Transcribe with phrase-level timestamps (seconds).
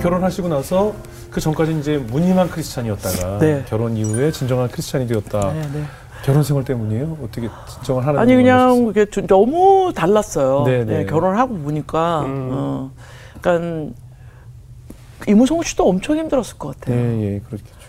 [0.00, 0.94] 결혼하시고 나서
[1.30, 3.64] 그 전까지 이제 무늬만 크리스찬이었다가 네.
[3.68, 5.52] 결혼 이후에 진정한 크리스찬이 되었다.
[5.52, 5.84] 네, 네.
[6.24, 7.18] 결혼 생활 때문이에요?
[7.22, 10.64] 어떻게 진정을 하는 아니 그냥 좀 너무 달랐어요.
[10.64, 11.06] 네, 네, 네.
[11.06, 12.48] 결혼을 하고 보니까 음.
[12.52, 12.90] 어,
[13.40, 13.94] 그러니까
[15.28, 16.96] 이무송 씨도 엄청 힘들었을 것 같아요.
[16.96, 17.79] 예, 예, 그렇겠죠.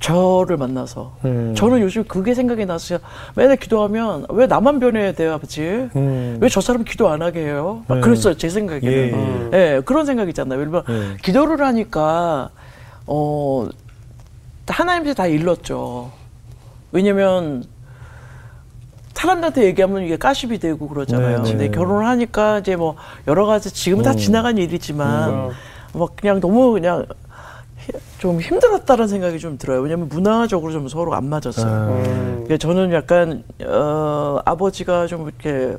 [0.00, 1.54] 저를 만나서 음.
[1.54, 2.98] 저는 요즘 그게 생각이 나서
[3.36, 5.60] 맨날 기도하면 왜 나만 변해야 돼요, 아버지?
[5.94, 6.38] 음.
[6.40, 7.82] 왜저 사람 기도 안 하게 해요?
[7.86, 8.00] 막 네.
[8.00, 8.90] 그랬어요, 제 생각에는.
[8.92, 9.50] 예, 음.
[9.52, 10.58] 예, 그런 생각 있잖아요.
[10.58, 11.16] 왜냐면 예.
[11.22, 12.48] 기도를 하니까
[13.06, 13.68] 어
[14.66, 16.10] 하나님한테 다 일렀죠.
[16.92, 17.64] 왜냐면
[19.14, 21.42] 사람들한테 얘기하면 이게 까십이 되고 그러잖아요.
[21.42, 21.50] 네, 네.
[21.50, 22.96] 근데 결혼을 하니까 이제 뭐
[23.28, 24.16] 여러 가지 지금은 다 음.
[24.16, 25.50] 지나간 일이지만 음.
[25.92, 27.06] 막 그냥 너무 그냥 히-
[28.18, 29.80] 좀 힘들었다는 생각이 좀 들어요.
[29.80, 31.66] 왜냐면 문화적으로 좀 서로 안 맞았어요.
[31.66, 31.88] 아.
[31.88, 32.30] 음.
[32.44, 35.76] 그러니까 저는 약간 어, 아버지가 좀 이렇게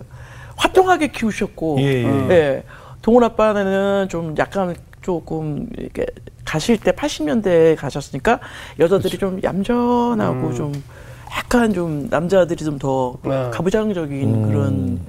[0.56, 2.30] 활동하게 키우셨고, 예, 예.
[2.30, 2.64] 예.
[3.02, 6.06] 동훈 아빠는 좀 약간 조금 이렇게
[6.46, 8.40] 가실 때 80년대에 가셨으니까
[8.80, 10.56] 여자들이 좀 얌전하고 음.
[10.56, 10.84] 좀
[11.36, 13.50] 약간 좀 남자들이 좀더 네.
[13.52, 14.48] 가부장적인 음.
[14.48, 15.00] 그런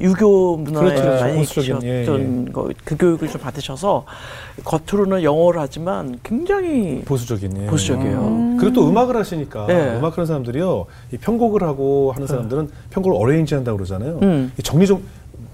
[0.00, 1.24] 유교 문화에 그렇죠, 그렇죠.
[1.24, 4.04] 많이 보수적인, 계셨던 예, 거, 그 교육을 좀 받으셔서
[4.64, 7.62] 겉으로는 영어를 하지만 굉장히 보수적인.
[7.62, 7.66] 예.
[7.66, 8.56] 보수적이에요.
[8.58, 9.96] 그리고 또 음악을 하시니까 네.
[9.96, 14.18] 음악 하는 사람들이요 이 편곡을 하고 하는 사람들은 편곡을 어레인지 한다 고 그러잖아요.
[14.22, 14.52] 음.
[14.58, 15.04] 이 정리 좀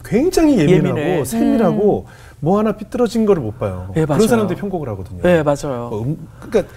[0.05, 1.25] 굉장히 예민하고 예민해.
[1.25, 2.07] 세밀하고
[2.43, 3.91] 뭐 하나 삐뚤어진 거를 못 봐요.
[3.97, 4.27] 예, 그런.
[4.27, 5.21] 사람들이 편곡을 하거든요.
[5.23, 5.91] 네, 맞아요.
[5.93, 6.73] 어, 음, 그러니까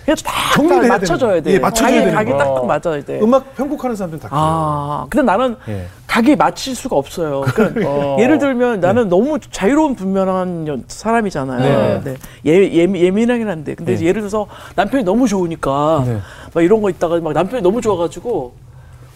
[0.55, 1.53] 정리를 맞춰줘야 돼.
[1.53, 2.44] 예, 맞춰줘야 되는 각이 거예요.
[2.44, 3.22] 딱딱 맞아야 돼.
[3.22, 4.42] 음악 편곡하는 사람들은 다 그래요.
[4.44, 5.86] 아, 근데 나는 예.
[6.14, 7.42] 각이 맞출 수가 없어요.
[7.56, 8.17] 그러니까 어.
[8.19, 12.02] 예를 들면 나는 너무 자유로운 분명한 여- 사람이잖아요.
[12.03, 12.11] 네.
[12.11, 12.17] 네.
[12.45, 13.73] 예, 예, 예 민하긴 한데.
[13.73, 14.05] 근데 네.
[14.05, 16.20] 예를 들어서 남편이 너무 좋으니까 네.
[16.53, 18.53] 막 이런 거 있다가 막 남편이 너무 좋아가지고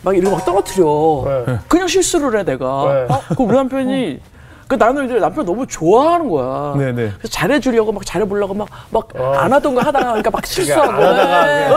[0.01, 1.43] 막 이런 거 막 떨어뜨려.
[1.45, 1.57] 네.
[1.67, 2.65] 그냥 실수를 해, 내가.
[2.65, 3.13] 네.
[3.13, 3.21] 어?
[3.35, 4.19] 그럼 우리 남편이
[4.67, 6.73] 그 나는 이제 남편 너무 좋아하는 거야.
[6.79, 7.11] 네, 네.
[7.19, 9.33] 그래서 잘해주려고 막 잘해보려고 막막 어.
[9.35, 10.91] 안 하던 거 하다가 그러니까 막 실수하고.
[10.93, 11.73] 안 하다가.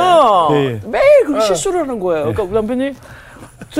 [0.48, 0.80] 어, 예, 예.
[0.86, 2.22] 매일 그 실수를 하는 거예요.
[2.32, 3.00] 그러니까 우리 남편이 좀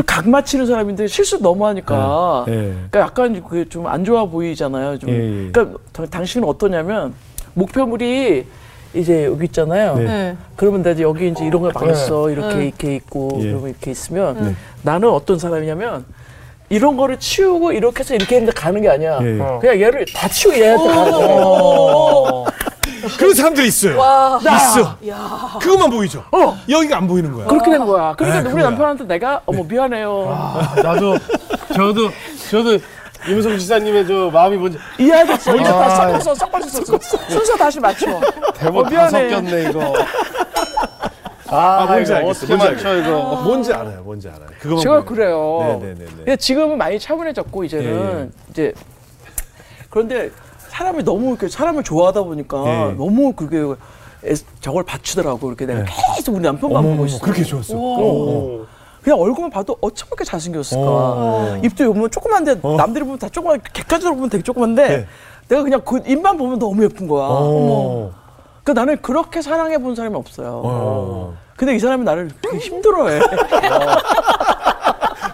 [0.06, 2.44] 각 맞히는 사람인데 실수 너무 하니까.
[2.48, 2.52] 예.
[2.91, 4.98] 그러니까 약간 그게 좀 안 좋아 보이잖아요.
[4.98, 5.10] 좀.
[5.10, 5.50] 예, 예.
[5.50, 7.14] 그러니까 당- 당신은 어떠냐면
[7.54, 8.46] 목표물이
[8.94, 9.94] 이제 여기 있잖아요.
[9.96, 10.04] 네.
[10.04, 10.36] 네.
[10.56, 12.30] 그러면 나 이제 여기 이제 이런 거막 있어.
[12.30, 12.66] 이렇게 네.
[12.66, 13.46] 이렇게 있고 예.
[13.48, 14.54] 그러면 이렇게 있으면 네.
[14.82, 16.04] 나는 어떤 사람이냐면
[16.69, 19.19] 이런 거를 치우고 이렇게 해서 이렇게 했는데 가는 게 아니야.
[19.22, 19.40] 예, 예.
[19.40, 19.58] 어.
[19.60, 22.44] 그냥 얘를 다 치우고 얘한테 가는 거야.
[23.19, 23.98] 그런 사람들이 있어요.
[24.41, 25.59] 있어.
[25.60, 26.25] 그것만 보이죠.
[26.69, 27.47] 여기가 안 보이는 거야.
[27.47, 28.15] 그렇게 된 거야.
[28.16, 28.62] 그러니까 아, 우리.
[28.62, 30.28] 남편한테 내가 어머 미안해요.
[30.31, 31.16] 아, 나도
[31.75, 32.10] 저도
[32.50, 32.78] 저도
[33.28, 35.56] 임성 지사님의 저 마음이 뭔지 이해하겠어.
[35.56, 36.19] 다 아.
[36.20, 37.19] 섞었어, 섞었어, 섞었어.
[37.28, 38.06] 순서 다시 맞춰.
[38.54, 39.31] 대본 어, 다 미안해.
[39.31, 39.94] 섞였네 이거.
[41.53, 42.31] 아, 아, 뭔지 알겠어.
[42.31, 43.43] 어떻게 뭔지 맞춰 이거.
[43.44, 44.03] 뭔지 알아요.
[44.03, 44.47] 뭔지 알아요.
[44.60, 45.78] 그거만 제가 그래요.
[45.82, 46.10] 네네네네.
[46.16, 48.72] 근데 지금은 많이 차분해졌고 이제는 이제
[49.91, 50.31] 그런데
[50.80, 52.92] 사람이 너무 이렇게 사람을 좋아하다 보니까 예.
[52.96, 53.58] 너무 그게
[54.26, 55.46] 애- 저걸 받치더라고.
[55.48, 55.84] 이렇게 내가
[56.16, 57.18] 계속 우리 남편만 보고 있어.
[57.20, 57.76] 그렇게 좋았어.
[57.76, 58.64] 오.
[59.02, 60.82] 그냥 얼굴만 봐도 어쩜 그렇게 잘생겼을까.
[60.82, 61.60] 어.
[61.62, 65.06] 입도 보면 조그만데 남들이 보면 다 조그만 객관적으로 보면 되게 조그만데 네.
[65.48, 67.26] 내가 그냥 그 입만 보면 너무 예쁜 거야.
[67.28, 68.12] 어.
[68.64, 70.62] 그 나는 그렇게 사랑해 본 사람이 없어요.
[70.64, 71.34] 어.
[71.56, 73.20] 근데 이 사람이 나를 힘들어해.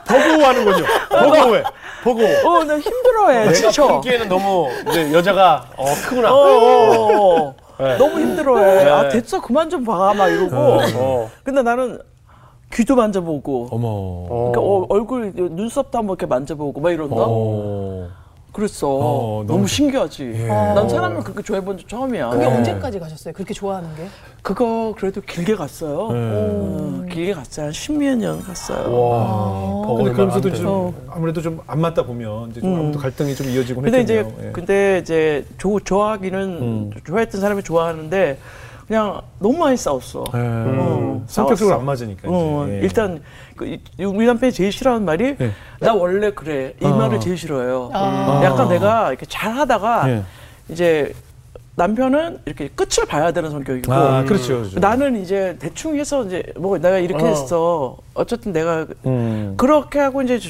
[0.09, 0.85] 버거워하는군요.
[1.09, 1.63] 버거워해.
[2.07, 2.61] 버거워.
[2.61, 3.39] 어, 나 힘들어해.
[3.41, 3.89] 내가 지쳐.
[3.89, 6.33] 보기에는 너무 이제 여자가 어 크구나.
[6.33, 7.55] 어, 어, 어.
[7.79, 7.97] 네.
[7.99, 8.85] 너무 힘들어해.
[8.85, 8.91] 네.
[8.91, 9.41] 아, 됐어.
[9.41, 10.15] 그만 좀 봐.
[10.15, 10.57] 막 이러고.
[10.57, 11.31] 어.
[11.43, 11.99] 근데 나는
[12.73, 13.69] 귀도 만져보고.
[13.71, 14.51] 어머.
[14.53, 17.17] 그러니까 어, 얼굴, 눈썹도 한번 이렇게 만져보고 막 이런다?
[17.19, 18.09] 어.
[18.53, 18.89] 그랬어.
[18.89, 20.33] 어, 너무, 너무 신기하지.
[20.35, 20.47] 예.
[20.47, 22.31] 난 사람을 그렇게 좋아해본 적 처음이야.
[22.31, 22.57] 그게 네.
[22.57, 23.35] 언제까지 가셨어요?
[23.35, 24.07] 그렇게 좋아하는 게?
[24.41, 26.09] 그거 그래도 길게 갔어요.
[26.11, 26.96] 네.
[27.27, 27.67] 어, 길게 갔어요.
[27.67, 28.93] 한 십몇 년 갔어요.
[28.93, 29.97] 와.
[29.97, 32.77] 근데 그러면서도 좀좀 아무래도 좀 안 맞다 보면 이제 좀 음.
[32.79, 34.49] 아무래도 갈등이 좀 이어지곤 근데 이제 했겠네요.
[34.49, 34.53] 예.
[34.53, 36.91] 근데 이제 조, 좋아하기는 음.
[37.05, 38.39] 좋아했던 사람이 좋아하는데
[38.87, 40.25] 그냥 너무 많이 싸웠어.
[40.35, 40.39] 예.
[40.39, 41.81] 어, 성격적으로 싸웠어.
[41.81, 42.29] 안 맞으니까.
[42.31, 42.77] 어, 이제.
[42.77, 42.81] 예.
[42.83, 43.23] 일단
[43.57, 45.51] 그, 이- 우리 남편이 제일 싫어하는 말이 예.
[45.81, 46.91] 나 원래 그래 이 아.
[46.91, 47.91] 말을 제일 싫어해요.
[47.93, 48.41] 아.
[48.45, 50.23] 약간 내가 이렇게 잘하다가 예.
[50.69, 51.13] 이제
[51.77, 54.61] 남편은 이렇게 끝을 봐야 되는 성격이고 아, 그렇죠.
[54.61, 54.81] 그렇죠.
[54.81, 57.27] 나는 이제 대충 해서 이제 뭐 내가 이렇게 어.
[57.27, 57.97] 했어.
[58.15, 59.55] 어쨌든 내가 음.
[59.59, 60.41] 그렇게 하고 이제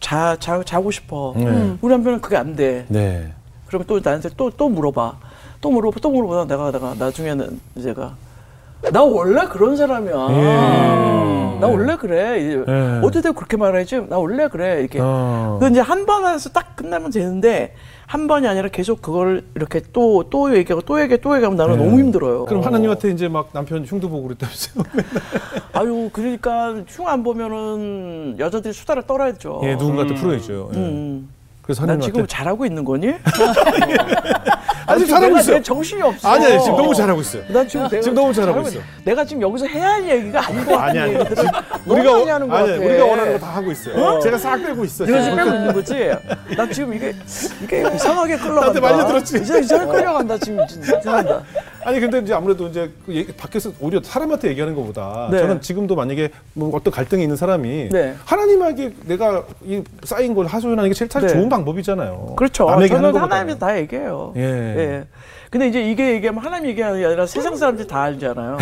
[0.00, 1.34] 자, 자 자고 싶어.
[1.36, 1.76] 네.
[1.82, 2.86] 우리 남편은 그게 안 돼.
[2.88, 3.32] 네.
[3.66, 5.16] 그러면 또 나한테 또 또 물어봐.
[5.60, 6.00] 또 물어봐.
[6.00, 8.14] 또 물어보다 내가 내가 나중에는 이제가
[8.92, 10.12] 나 원래 그런 사람이야.
[10.30, 11.58] 예.
[11.60, 12.64] 나 원래 그래.
[12.66, 13.00] 예.
[13.06, 14.06] 어디다 그렇게 말하지?
[14.08, 14.80] 나 원래 그래.
[14.80, 14.98] 이렇게.
[15.02, 15.58] 어.
[15.60, 17.74] 그 이제 한 번 해서 딱 끝나면 되는데
[18.06, 21.84] 한 번이 아니라 계속 그걸 이렇게 또 또 얘기하고 또 얘기하고 또 얘기하면 나는 네.
[21.84, 22.44] 너무 힘들어요.
[22.46, 24.84] 그럼 하나님한테 이제 막 남편 흉도 보고 그랬다면서요?
[25.72, 29.60] 아유 그러니까 흉 안 보면은 여자들이 수다를 떨어야죠.
[29.64, 30.70] 예, 누군가한테 풀어야죠.
[30.74, 30.78] 예.
[30.78, 31.28] 음.
[31.62, 33.14] 그래서 난 지금 잘하고 있는 거니?
[34.84, 35.56] 아니 지금 잘하고 있어요.
[35.56, 36.28] 내 정신이 없어.
[36.28, 37.42] 아니 아니 지금 너무 잘하고 있어요.
[37.48, 38.80] 나 지금 내가 지금 너무 잘하고 있어.
[39.04, 40.84] 내가 지금 여기서 해야 할 얘기가 아닌 것 같아.
[40.86, 41.44] 아니 아니 지금
[41.86, 42.84] 우리가 많이 하는 것 아니 같아.
[42.84, 44.20] 우리가 원하는 거 다 하고 있어요.
[44.20, 45.04] 제가 싹 빼고 있어.
[45.06, 46.10] 내가 지금 빼고 있는 거지.
[46.56, 47.14] 나 지금 이게
[47.62, 48.60] 이게 이상하게 끌려간다.
[48.60, 49.38] 나한테 말려들었지?
[49.38, 51.42] 이제 이상하게 끌려간다 지금 진짜 이상하다.
[51.84, 55.38] 아니 근데 이제 아무래도 이제 그 얘기- 밖에서 오히려 사람한테 얘기하는 것보다 네.
[55.38, 58.14] 저는 지금도 만약에 뭐 어떤 갈등이 있는 사람이 네.
[58.24, 61.28] 하나님에게 내가 이 쌓인 걸 하소연하는 게 제일 참 네.
[61.28, 62.34] 좋은 방법이잖아요.
[62.36, 62.66] 그렇죠.
[62.66, 63.32] 남에게 하는 저는 것보다는.
[63.32, 64.32] 하나님이 다 얘기해요.
[64.36, 64.40] 예.
[64.42, 65.04] 예.
[65.52, 68.56] 근데 이제 이게 얘기하면 하나님 얘기하는 게 아니라 세상 사람들이 다 알잖아요.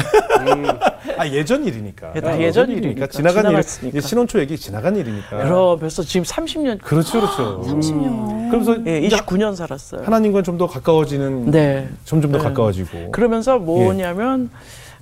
[1.19, 2.13] 아 예전 일이니까.
[2.17, 3.07] 예, 다 예전 일이니까.
[3.07, 3.51] 지나간 일.
[3.51, 3.89] 지나갔으니까.
[3.97, 5.45] 이게 신혼초 얘기 지나간 일이니까.
[5.45, 7.63] 그럼 벌써 지금 30년, 그렇죠, 그렇죠.
[7.71, 8.51] 30년.
[8.51, 10.03] 그러면서 예, 이제 29년 살았어요.
[10.03, 11.89] 하나님과 좀 더 가까워지는 네.
[12.05, 12.45] 점점 더 네.
[12.45, 13.13] 가까워지고.
[13.13, 14.51] 그러면서 뭐냐면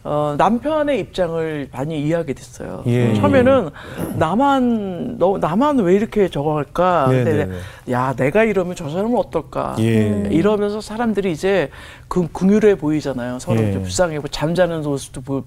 [0.05, 2.83] 어, 남편의 입장을 많이 이해하게 됐어요.
[2.87, 3.15] 예.
[3.15, 3.71] 처음에는
[4.17, 7.09] 나만 너 나만 왜 이렇게 저거 할까?
[7.11, 9.77] 네, 근데 네, 야 내가 이러면 저 사람은 어떨까?
[9.81, 10.29] 예.
[10.31, 11.71] 이러면서 사람들이 이제
[12.06, 13.39] 그 궁율해 보이잖아요.
[13.41, 13.73] 서로 예.
[13.73, 15.43] 좀 불쌍해 보 잠자는 모습도 보.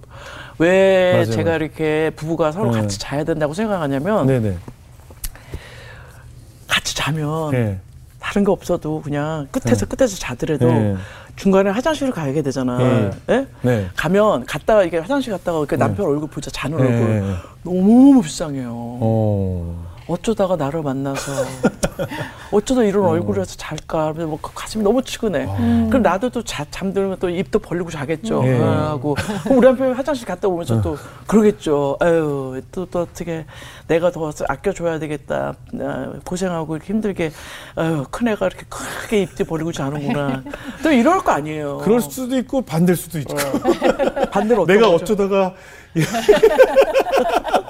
[0.59, 1.56] 왜 맞아요, 제가.
[1.56, 2.81] 이렇게 부부가 서로 네.
[2.81, 4.57] 같이 자야 된다고 생각하냐면 네네.
[6.68, 7.80] 같이 자면 네.
[8.19, 10.95] 다른 거 없어도 그냥 끝에서 끝에서 자더라도 네.
[11.41, 12.77] 중간에 화장실을 가게 되잖아.
[12.77, 13.09] 네.
[13.31, 13.47] 예?
[13.63, 13.88] 네.
[13.95, 17.35] 가면 갔다가 이게 화장실 갔다가 그 남편 얼굴 보자 자는 얼굴 네.
[17.63, 18.69] 너무 불쌍해요.
[18.71, 19.90] 어.
[20.11, 21.31] 어쩌다가 나를 만나서
[22.51, 24.11] 어쩌다 이런 얼굴에서 잘까?
[24.11, 25.45] 그래서 뭐 가슴이 너무 치근해.
[25.89, 28.41] 그럼 나도 또 자, 잠들면 또 입도 벌리고 자겠죠.
[28.43, 28.61] 네.
[28.61, 30.97] 아, 하고 그럼 우리 남편이 화장실 갔다 오면서 또
[31.27, 31.97] 그러겠죠.
[32.01, 33.45] 아유 또, 또 어떻게
[33.87, 35.53] 내가 더 아껴줘야 되겠다.
[35.79, 37.31] 아, 고생하고 이렇게 힘들게
[37.75, 40.43] 아유 큰 애가 이렇게 크게 입도 벌리고 자는구나.
[40.83, 41.77] 또 이럴 거 아니에요.
[41.79, 43.35] 그럴 수도 있고 반대일 수도 있죠.
[44.31, 44.89] 반대로 내가?
[44.89, 45.53] 어쩌다가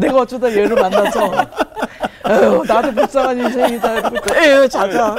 [0.00, 1.32] 내가 어쩌다 얘를 만나서
[2.28, 4.10] 에휴, 나도 불쌍한 인생이다
[4.42, 5.14] 에휴 자자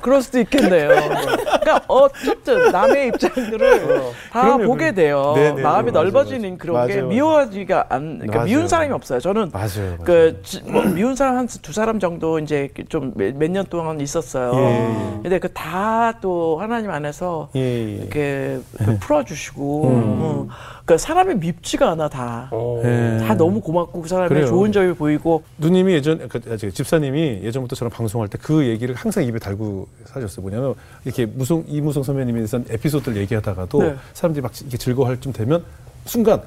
[0.00, 0.88] 그럴 수도 있겠네요.
[0.88, 4.00] 그러니까 어쨌든 남의 입장들을
[4.32, 4.92] 다 그럼요, 보게.
[4.92, 5.32] 돼요.
[5.34, 6.58] 네, 네, 마음이 네, 맞아요, 넓어지는 맞아요.
[6.58, 8.44] 그런 게 맞아요, 미워지가 안 그러니까.
[8.44, 9.20] 미운 사람이 없어요.
[9.20, 9.96] 저는 맞아요.
[10.04, 14.52] 그 지- 뭐 미운 사람 한 두 사람 정도 이제 좀 몇 년 동안 있었어요.
[14.54, 15.20] 예, 예.
[15.22, 17.82] 근데 그 다 또 하나님 안에서 예, 예.
[17.96, 20.46] 이렇게 그 풀어주시고 어,
[20.88, 22.50] 그러니까 사람이 밉지가 않아 다.
[22.82, 23.18] 예.
[23.18, 24.46] 다 너무 고맙고 그 사람의 그래요.
[24.46, 29.24] 좋은 점이 보이고 누님이 예전 그 저기 집사님이 예전부터 저랑 방송할 때 그 얘기를 항상
[29.24, 30.40] 입에 달고 사셨어요.
[30.42, 30.74] 뭐냐면
[31.04, 33.96] 이렇게 무송 이무송 선배님에 대해서 에피소드를 얘기하다가도 네.
[34.14, 35.62] 사람들이 막 이렇게 즐거워할 좀 되면
[36.06, 36.40] 순간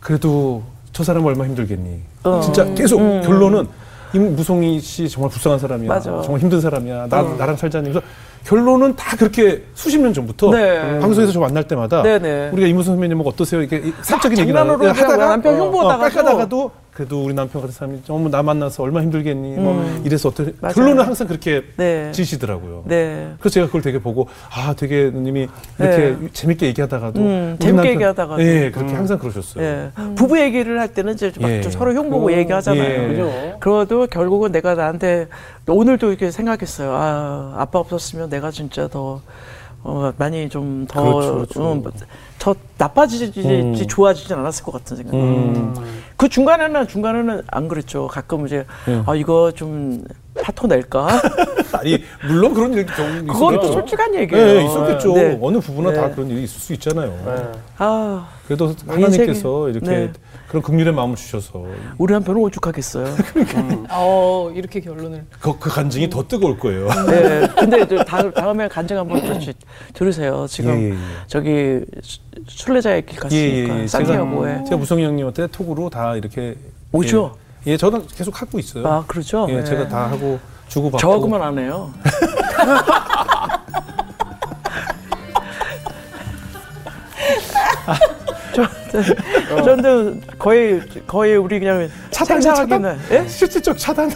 [0.00, 0.62] 그래도
[0.92, 2.00] 저 사람 얼마 나 힘들겠니.
[2.24, 2.40] 어.
[2.42, 3.66] 진짜 계속 결론은
[4.14, 5.88] 이무송이 씨 정말 불쌍한 사람이야.
[5.88, 6.10] 맞아.
[6.22, 7.06] 정말 힘든 사람이야.
[7.08, 7.34] 나 어.
[7.38, 8.00] 나랑 살자면서
[8.44, 10.98] 결론은 다 그렇게 수십 년 전부터 네.
[11.00, 12.50] 방송에서 저 만날 때마다 네네.
[12.52, 13.60] 우리가 이무송 선배님 뭐 어떠세요?
[13.60, 18.42] 이렇게 사적인 얘기를 장난으로 하다가 남편 흉보다가도 깎아다가도 그래도 우리 남편 같은 사람이 어머 나
[18.42, 20.56] 만나서 얼마 나 힘들겠니 뭐 이래서 어떻게 음.
[20.60, 20.74] 맞아요.
[20.74, 22.10] 결론은 항상 그렇게 네.
[22.10, 22.82] 지시더라고요.
[22.86, 23.34] 네.
[23.38, 25.46] 그래서 제가 그걸 되게 보고 아 되게 누님이
[25.78, 28.42] 이렇게 재밌게 얘기하다가도 음, 재밌게 얘기하다가도.
[28.42, 29.64] 예 그렇게 항상 그러셨어요.
[29.64, 29.90] 예.
[30.16, 31.60] 부부 얘기를 할 때는 이제 막 예.
[31.60, 33.04] 좀 서로 흉보고 얘기하잖아요.
[33.04, 33.06] 예.
[33.06, 33.56] 그죠?
[33.60, 35.28] 그래도 결국은 내가 나한테
[35.68, 36.90] 오늘도 이렇게 생각했어요.
[36.92, 39.22] 아, 아빠 없었으면 내가 진짜 더
[39.82, 41.62] 어, 많이 좀더 그렇죠, 그렇죠.
[41.62, 41.82] 어,
[42.38, 43.74] 더 나빠지지 음.
[43.74, 45.14] 좋아지진 않았을 것 같은 생각.
[45.14, 45.74] 음.
[46.16, 48.06] 그 중간에는 중간에는 안 그랬죠.
[48.08, 49.02] 가끔 이제 예.
[49.06, 50.04] 아 이거 좀
[50.40, 51.08] 파토 낼까?
[51.72, 53.72] 아니 물론 그런 일도 좀 그건 또 있었겠죠.
[53.72, 54.46] 솔직한 얘기예요.
[54.46, 55.14] 예, 있었겠죠.
[55.14, 55.38] 네.
[55.40, 56.14] 어느 부부나 다 네.
[56.14, 57.52] 그런 일이 있을 수 있잖아요.
[57.78, 60.12] 아, 그래도 하나님께서 이렇게 네.
[60.48, 61.66] 그런 긍휼의 마음을 주셔서
[61.98, 63.14] 우리 남편은 오죽하겠어요.
[63.92, 65.26] 어 이렇게 결론을.
[65.38, 66.88] 그, 그 간증이 더 뜨거울 거예요.
[67.10, 67.46] 네.
[67.58, 69.52] 근데 저 다, 다음에 간증 한번 다시
[69.92, 70.46] 들으세요.
[70.48, 70.96] 지금 예, 예, 예.
[71.26, 76.56] 저기 수- 순례자의 길 갔으니까 산티아고에 제가, 제가 무성이 형님한테 톡으로 다 이렇게
[76.90, 77.36] 오죠?
[77.66, 78.86] 예, 예, 저는 계속 하고 있어요.
[78.86, 79.46] 아 그렇죠.
[79.50, 79.64] 예, 네.
[79.64, 80.98] 제가 다 하고 주고 받고.
[81.02, 81.92] 저하고만 안 해요.
[88.90, 89.02] 저,
[89.48, 93.28] 저, 저는 거의 거의 우리 그냥 차단이야, 생사하기는 예?
[93.28, 94.10] 실질적 차단.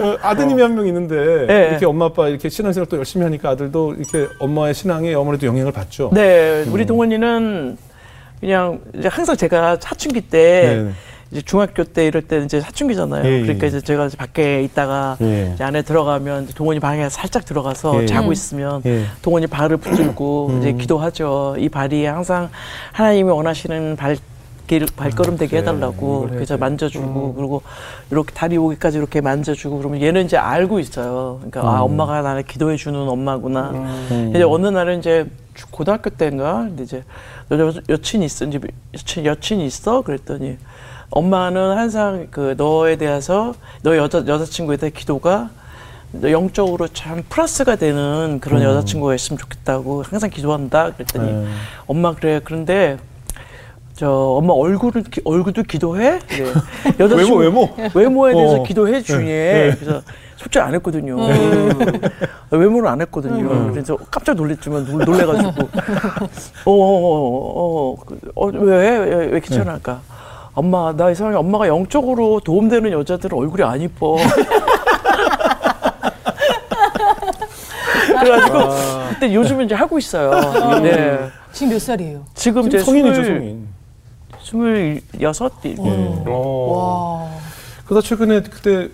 [0.00, 1.68] 어, 아드님이 한명 있는데 네.
[1.70, 6.10] 이렇게 엄마 아빠 이렇게 신앙생활 또 열심히 하니까 아들도 이렇게 엄마의 신앙에 아무래도 영향을 받죠.
[6.12, 6.72] 네, 음.
[6.72, 7.76] 우리 동원이는
[8.40, 10.92] 그냥 이제 항상 제가 사춘기 때 네.
[11.30, 13.24] 이제 중학교 때 이럴 때 이제 사춘기잖아요.
[13.24, 13.68] 예, 예, 그러니까 예.
[13.68, 15.50] 이제 제가 이제 밖에 있다가 예.
[15.54, 18.06] 이제 안에 들어가면 이제 동원이 방에 살짝 들어가서 예.
[18.06, 19.04] 자고 있으면 예.
[19.20, 21.56] 동원이 발을 붙들고 이제 기도하죠.
[21.58, 22.48] 이 발이 항상
[22.92, 24.16] 하나님이 원하시는 발
[24.68, 25.60] 길 발걸음 되게 그래.
[25.62, 26.60] 해달라고 그래서 돼.
[26.60, 27.62] 만져주고 그리고
[28.10, 31.36] 이렇게 다리 오기까지 이렇게 만져주고 그러면 얘는 이제 알고 있어요.
[31.40, 33.72] 그러니까 아 엄마가 나를 기도해 주는 엄마구나.
[34.28, 37.02] 이제 어느 날은 이제 주- 고등학교 때인가 이제
[37.50, 38.60] 여, 여친이 있어 이제
[38.92, 40.58] 여친 여친이 있어 그랬더니
[41.10, 45.50] 엄마는 항상 그 너에 대해서 너 여자 여자친구에 대해 기도가
[46.12, 51.46] 너 영적으로 참 플러스가 되는 그런 여자친구가 있으면 좋겠다고 항상 기도한다 그랬더니 네.
[51.86, 52.98] 엄마 그래 그런데
[53.94, 56.52] 저 엄마 얼굴을 기- 얼굴도 기도해 그래.
[57.00, 58.62] 여자친구 외모, 외모 에 대해서 어.
[58.62, 59.76] 기도해 중에 네, 네.
[59.78, 60.02] 그래서
[60.36, 61.16] 솔직히 안 했거든요.
[62.52, 63.72] 외모는 안 했거든요.
[63.72, 65.68] 그래서 깜짝 놀랬지만 놀- 놀래가지고
[66.64, 70.00] 어어어어왜 왜, 왜 귀찮을까?
[70.58, 74.16] 엄마 나 이상하게 엄마가 영적으로 도움되는 여자들은 얼굴이 안 이뻐.
[78.20, 78.58] 그래가지고
[79.20, 80.80] 근데 요즘은 이제 하고 있어요.
[80.82, 81.28] 네.
[81.52, 82.24] 지금 몇 살이에요?
[82.34, 83.68] 지금 지금 이제 성인이죠, 성인.
[84.42, 86.24] 스물여섯 이- 예.
[86.26, 86.68] 어.
[86.72, 87.30] 와.
[87.86, 88.88] 그러다 최근에 그때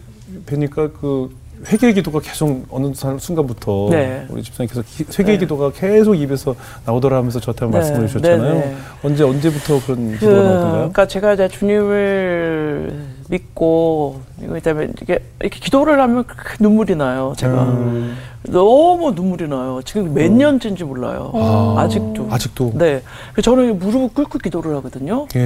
[0.45, 1.35] 뵈니까 그
[1.67, 4.27] 회개 기도가 계속 어느 산- 순간부터 네.
[4.29, 5.39] 우리 집사님께서 기- 회개 네.
[5.39, 6.55] 기도가 계속 입에서
[6.85, 8.55] 나오더라 하면서 저한테 네, 말씀을 주셨잖아요.
[8.55, 8.77] 네, 네.
[9.03, 10.73] 언제 언제부터 그런 그, 기도가 나오던가요?
[10.75, 12.93] 그러니까 제가 이제 주님을
[13.29, 17.33] 믿고 그다음에 이게 이렇게 기도를 하면 그 눈물이 나요.
[17.37, 18.17] 제가 음.
[18.43, 19.81] 너무 눈물이 나요.
[19.85, 21.31] 지금 몇 년째인지 몰라요.
[21.35, 22.29] 아, 아직도.
[22.31, 22.73] 아직도.
[22.75, 23.03] 네.
[23.33, 25.27] 그래서 저는 무릎을 꿇고 기도를 하거든요.
[25.35, 25.41] 예.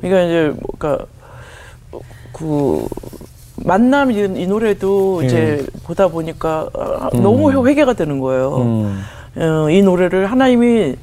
[0.00, 1.04] 그러니까 이제 그러니까
[2.32, 2.84] 그
[3.64, 5.26] 만남 이, 이 노래도 예.
[5.26, 7.22] 이제 보다 보니까 아, 음.
[7.22, 8.56] 너무 회개가 되는 거예요.
[8.56, 9.02] 음.
[9.36, 10.96] 어, 이 노래를 하나님이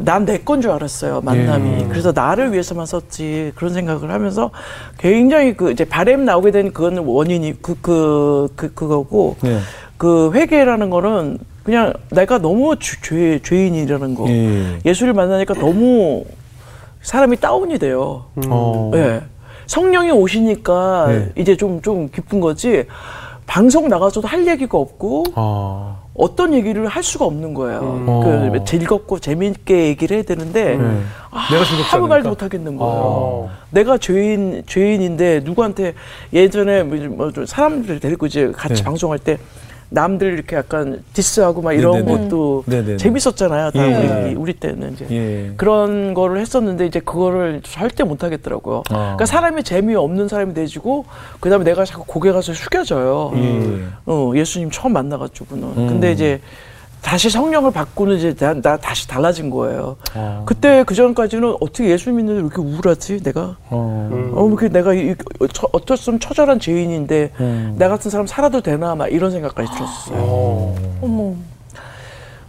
[0.00, 1.86] 난 내 건 줄 알았어요 만남이 예.
[1.88, 4.50] 그래서 나를 위해서만 썼지 그런 생각을 하면서
[4.98, 9.58] 굉장히 그 이제 바램 나오게 된 그건 원인이 그 그 그, 그 거고 네.
[9.96, 14.78] 그 회개라는 거는 그냥 내가 너무 죄, 죄 죄인이라는 거 예.
[14.84, 16.24] 예수를 만나니까 너무
[17.02, 18.92] 사람이 다운이 돼요 어.
[18.94, 19.22] 예
[19.66, 21.32] 성령이 오시니까 네.
[21.36, 22.86] 이제 좀좀 기쁜 거지
[23.46, 25.96] 방송 나가서도 할 얘기가 없고 아.
[26.14, 27.80] 어떤 얘기를 할 수가 없는 거예요.
[28.06, 28.50] 어.
[28.52, 31.00] 그 즐겁고 재미있게 얘기를 해야 되는데 네.
[31.30, 32.28] 아, 내가 아무 말도 않으니까?
[32.30, 32.92] 못 하겠는 거예요.
[32.94, 33.50] 어.
[33.70, 35.94] 내가 죄인 죄인인데 누구한테
[36.32, 38.84] 예전에 뭐좀 사람들 데리고 이제 같이 네.
[38.84, 39.38] 방송할 때
[39.90, 42.28] 남들 이렇게 약간 디스하고 막 이런 네네네.
[42.28, 42.96] 것도 네네네.
[42.96, 43.70] 재밌었잖아요.
[43.70, 44.24] 다 예.
[44.26, 45.52] 우리, 우리 때는 이제 예.
[45.56, 48.82] 그런 거를 했었는데 이제 그거를 절대 못 하겠더라고요.
[48.90, 48.94] 아.
[48.94, 51.04] 그러니까 사람이 재미 없는 사람이 돼지고
[51.40, 53.32] 그다음에 내가 자꾸 고개 가서 숙여져요.
[53.36, 53.80] 예.
[54.06, 55.64] 어, 예수님 처음 만나가지고는.
[55.76, 55.86] 음.
[55.86, 56.40] 근데 이제
[57.04, 59.96] 다시 성령을 받고는 이제 나, 나 다시 달라진 거예요.
[60.14, 60.42] 아.
[60.46, 63.22] 그때 그 전까지는 어떻게 예수 믿는데 왜 이렇게 우울하지?
[63.22, 64.08] 내가 어.
[64.10, 64.32] 음.
[64.34, 65.14] 어, 그 내가 이,
[65.52, 67.76] 처- 어쩔 수 없는 처절한 죄인인데 음.
[67.78, 70.16] 나 같은 사람 살아도 되나 막 이런 생각까지 들었어요.
[70.18, 70.74] 어.
[71.02, 71.34] 어머.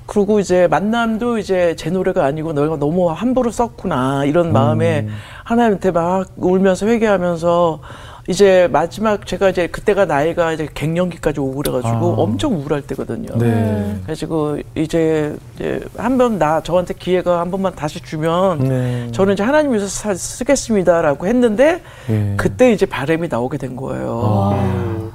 [0.05, 5.07] 그리고 이제 만남도 이제 제 노래가 아니고 너가 너무 함부로 썼구나 이런 마음에
[5.43, 7.79] 하나님한테 막 울면서 회개하면서
[8.27, 12.21] 이제 마지막 제가 이제 그때가 나이가 이제 갱년기까지 오고 그래가지고 아.
[12.21, 13.37] 엄청 우울할 때거든요.
[13.37, 13.97] 네.
[14.03, 19.07] 그래가지고 이제, 이제 한 번 나 저한테 기회가 한 번만 다시 주면 네.
[19.11, 22.33] 저는 이제 하나님 위해서 사- 쓰겠습니다라고 했는데 예.
[22.35, 24.51] 그때 이제 바람이 나오게 된 거예요.
[24.53, 25.11] 음.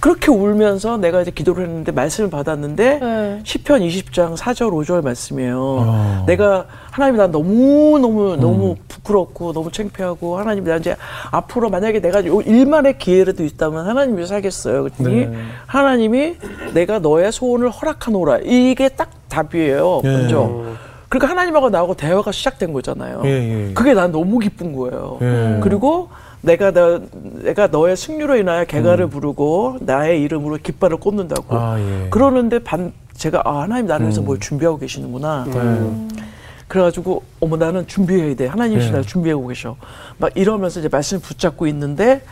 [0.00, 3.40] 그렇게 울면서 내가 이제 기도를 했는데 말씀을 받았는데 네.
[3.44, 5.84] 시편 20장 4절 5절 말씀이에요.
[5.86, 6.24] 아.
[6.26, 10.96] 내가 하나님 나 너무 너무 너무 부끄럽고 너무 창피하고 하나님 나 이제
[11.30, 14.84] 앞으로 만약에 내가 요 일만의 기회라도 있다면 하나님 위해서 하겠어요.
[14.84, 15.32] 그랬더니 네.
[15.66, 16.36] 하나님이
[16.72, 18.38] 내가 너의 소원을 허락하노라.
[18.44, 20.00] 이게 딱 답이에요.
[20.04, 20.08] 예.
[20.08, 20.64] 먼저.
[21.10, 23.22] 그러니까 하나님하고 나하고 대화가 시작된 거잖아요.
[23.24, 23.28] 예,
[23.68, 23.74] 예.
[23.74, 25.18] 그게 난 너무 기쁜 거예요.
[25.20, 25.58] 예.
[25.60, 26.08] 그리고
[26.42, 27.00] 내가 너,
[27.42, 31.54] 내가 너의 승리로 인하여 개가를 부르고 나의 이름으로 깃발을 꽂는다고.
[31.54, 31.56] 음.
[31.60, 32.08] 아, 예.
[32.10, 34.26] 그러는데 반 제가 아 하나님 나를 위해서 음.
[34.26, 35.44] 뭘 준비하고 계시는구나.
[35.52, 36.24] 네.
[36.68, 38.46] 그래가지고 어머 나는 준비해야 돼.
[38.46, 38.90] 하나님이 네.
[38.90, 39.76] 나를 준비하고 계셔.
[40.18, 42.22] 막 이러면서 이제 말씀 붙잡고 있는데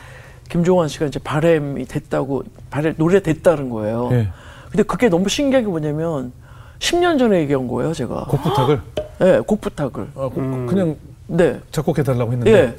[0.48, 4.08] 김종환 씨가 이제 바램이 됐다고 바램 노래 됐다는 거예요.
[4.12, 4.28] 예.
[4.70, 6.32] 근데 그게 너무 신기한 게 뭐냐면
[6.78, 8.26] 10년 전에 얘기한 거예요, 제가.
[8.28, 8.80] 곡 부탁을
[9.18, 10.04] 네, 곡 부탁을.
[10.14, 10.66] 아, 곡- 음.
[10.66, 10.96] 그냥
[11.26, 11.60] 네.
[11.72, 12.74] 작곡해 달라고 했는데 예.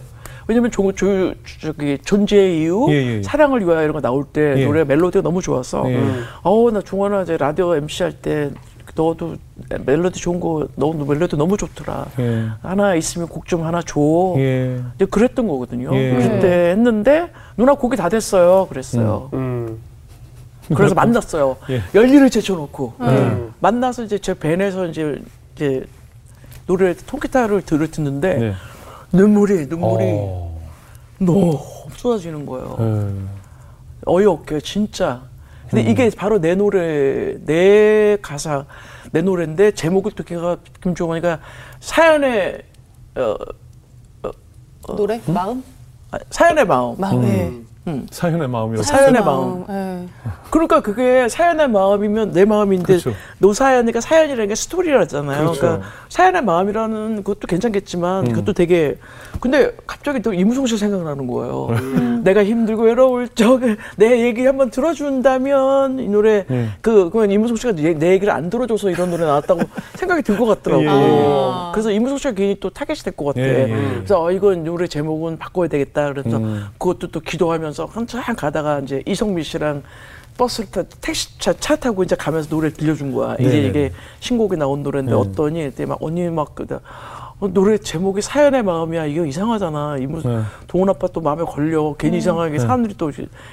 [0.50, 3.24] 왜냐면 조, 조, 저기 존재의 이유, 예, 예.
[3.24, 4.66] 사랑을 위하여 이런 거 나올 때 예.
[4.66, 5.96] 노래 멜로디가 너무 좋아서 예.
[5.96, 6.24] 음.
[6.42, 8.50] 어우 나 종환아 이제 라디오 MC 할 때
[8.96, 9.36] 너도
[9.86, 12.08] 멜로디 좋은 거너 멜로디 너무 좋더라.
[12.20, 12.48] 예.
[12.64, 14.00] 하나 있으면 곡 좀 하나 줘.
[14.38, 14.82] 예.
[14.96, 15.96] 이제 그랬던 거거든요.
[15.96, 16.16] 예.
[16.16, 18.66] 그때 했는데 누나 곡이 다 됐어요.
[18.68, 19.30] 그랬어요.
[19.34, 19.78] 음.
[20.76, 21.58] 그래서 만났어요.
[21.70, 21.82] 예.
[21.94, 23.54] 열리를 제쳐놓고 음.
[23.60, 25.22] 만나서 이제 제 밴에서 이제
[25.56, 25.86] 이제
[26.66, 28.54] 노래 통기타를 들을 듣는데 네.
[29.12, 30.60] 눈물이 눈물이 어.
[31.20, 31.60] 너무
[31.96, 32.78] 쏟아지는 거예요.
[32.80, 33.14] 예.
[34.06, 35.24] 어이없게 진짜.
[35.70, 35.92] 근데 음.
[35.92, 38.66] 이게 바로 내 노래, 내 가사,
[39.12, 41.40] 내 노래인데 제목을 또 걔가 김종환이가
[41.80, 42.64] 사연의
[43.16, 43.36] 어,
[44.96, 45.22] 노래?
[45.28, 45.64] 마음?
[46.12, 46.96] 아, 사연의 마음.
[46.98, 47.24] 마음.
[47.24, 47.48] 예.
[47.48, 47.69] 음.
[47.88, 48.06] 음.
[48.12, 48.84] 사연의 마음이라고.
[48.84, 49.66] 사연의 마음.
[49.70, 50.08] 예.
[50.52, 53.14] 그러니까 그게 사연의 마음이면 내 마음인데 그렇죠.
[53.40, 55.40] 노사연이니까 사연이라는 게 스토리라잖아요.
[55.44, 55.60] 그렇죠.
[55.62, 58.98] 그러니까 사연의 마음이라는 것도 괜찮겠지만 그것도 되게
[59.40, 61.70] 근데 갑자기 또 이무송 씨 생각나는 거예요.
[62.24, 66.70] 내가 힘들고 외로울 적에 내 얘기 한번 들어준다면 이 노래 예.
[66.82, 69.62] 그 그러면 이무송 씨가 내, 내 얘기를 안 들어줘서 이런 노래 나왔다고
[69.96, 70.84] 생각이 들 것 같더라고.
[70.84, 70.90] 예, 예.
[70.92, 71.72] 아.
[71.74, 73.42] 그래서 이무송 씨가 괜히 또 타겟이 될 것 같아.
[73.42, 73.94] 예, 예.
[73.96, 76.12] 그래서 어, 이건 노래 제목은 바꿔야 되겠다.
[76.14, 76.66] 그래서 음.
[76.78, 79.84] 그것도 또 기도하면 서 한참 가다가 이제 이성미 씨랑
[80.38, 83.36] 버스를 타 택시 차, 차 타고 이제 가면서 노래 들려준 거야.
[83.40, 83.68] 이제 네네네.
[83.68, 85.18] 이게 신곡이 나온 노래인데 음.
[85.18, 85.64] 어떠니?
[85.64, 86.80] 그때 막 언니 막 그다
[87.40, 89.06] 어, 노래 제목이 사연의 마음이야.
[89.06, 89.98] 이거 이상하잖아.
[90.00, 90.42] 이무 네.
[90.68, 91.94] 동훈 아빠 또 마음에 걸려.
[91.98, 92.60] 괜히 이상하게 네.
[92.60, 93.12] 사람들이 또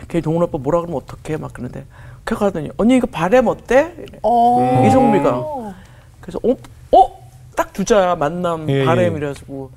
[0.08, 1.84] 괜히 동훈 아빠 뭐라 그러면 어떡해 막 그러는데
[2.24, 3.94] 그 가더니 언니 이거 바램 어때?
[4.22, 4.84] 어.
[4.86, 5.74] 이성미가
[6.20, 6.56] 그래서 어?
[6.96, 7.30] 어?
[7.56, 8.84] 딱 두자 만남 예, 예.
[8.84, 9.70] 바램이라고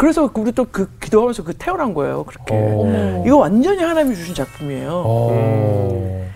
[0.00, 3.22] 그래서 우리 또 그 기도하면서 그 태어난 거예요 그렇게 어.
[3.26, 6.26] 이거 완전히 하나님이 주신 작품이에요 어.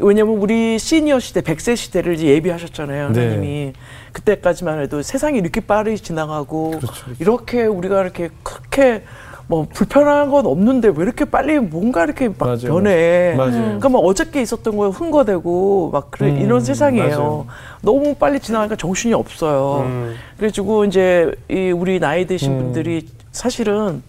[0.00, 3.20] 왜냐면 우리 시니어 시대 100세 시대를 이제 예비하셨잖아요 네.
[3.20, 3.72] 하나님이
[4.12, 7.06] 그때까지만 해도 세상이 이렇게 빠르게 지나가고 그렇죠.
[7.18, 9.04] 이렇게 우리가 이렇게 그렇게
[9.48, 12.58] 뭐 불편한 건 없는데 왜 이렇게 빨리 뭔가 이렇게 막 맞아요.
[12.62, 13.52] 변해 맞아요.
[13.52, 17.08] 그러니까 막 어저께 있었던 거에 흥거되고 막 그래 음, 이런 세상이에요.
[17.18, 17.46] 맞아요.
[17.80, 19.84] 너무 빨리 지나가니까 정신이 없어요.
[19.86, 20.14] 음.
[20.36, 22.58] 그래가지고 이제 이 우리 나이 드신 음.
[22.58, 24.02] 분들이 사실은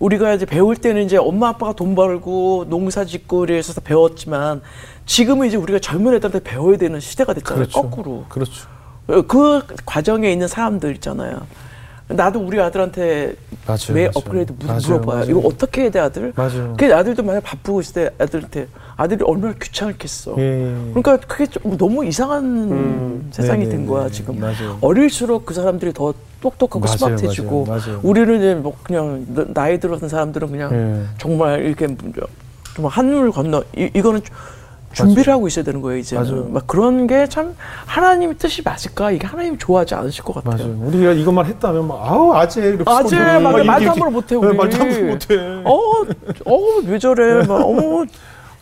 [0.00, 4.62] 우리가 이제 배울 때는 이제 엄마 아빠가 돈 벌고 농사 짓고 이래서 배웠지만
[5.06, 7.66] 지금은 이제 우리가 젊은 애들한테 배워야 되는 시대가 됐잖아요.
[7.66, 7.82] 그렇죠.
[7.82, 8.24] 거꾸로.
[8.28, 8.66] 그렇죠.
[9.06, 11.42] 그 과정에 있는 사람들 있잖아요.
[12.08, 13.34] 나도 우리 아들한테
[13.66, 13.78] 맞아요.
[13.90, 14.10] 왜 맞아요.
[14.14, 15.24] 업그레이드 물- 맞아요, 물어봐요.
[15.24, 16.32] 이거 어떻게 해야 돼 아들?
[16.36, 16.74] 맞아요.
[16.78, 20.36] 그 아들도 만약 바쁘고 있을 때 아들한테 아들이 얼마나 귀찮겠어.
[20.38, 20.72] 예.
[20.94, 23.28] 그러니까 그게 좀 너무 이상한 음.
[23.32, 23.76] 세상이 네네네.
[23.76, 24.38] 된 거야 지금.
[24.38, 24.78] 맞아요.
[24.80, 28.00] 어릴수록 그 사람들이 더 똑똑하고 맞아요, 스마트해지고 맞아요.
[28.04, 31.04] 우리는 이제 뭐 그냥 나- 나이 들어선 사람들은 그냥 예.
[31.18, 31.88] 정말 이렇게
[32.76, 34.20] 좀 한물 건너 이, 이거는
[34.96, 36.48] 준비를 하고 있어야 되는 거예요 맞아요.
[36.50, 37.54] 막 그런 게 참
[37.86, 40.68] 하나님의 뜻이 맞을까 이게 하나님 좋아하지 않으실 것 같아요.
[40.68, 40.86] 맞아요.
[40.88, 44.56] 우리가 이것만 했다면 막 아우 아재 이렇게 아재 막막 말도 함부로 못해 네, 우리.
[44.56, 45.36] 말도 함부로 못해.
[45.64, 45.72] 어,
[46.46, 47.46] 어, 왜 저래?
[47.46, 48.04] 막, 어머.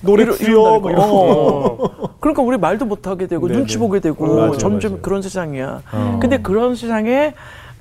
[0.00, 0.80] 노래 귀여워.
[0.80, 1.78] 막 어.
[2.20, 3.58] 그러니까 우리 말도 못하게 되고 네네.
[3.60, 5.02] 눈치 보게 되고 맞아요, 점점 맞아요.
[5.02, 5.82] 그런 세상이야.
[5.92, 6.18] 어.
[6.20, 7.34] 근데 그런 세상에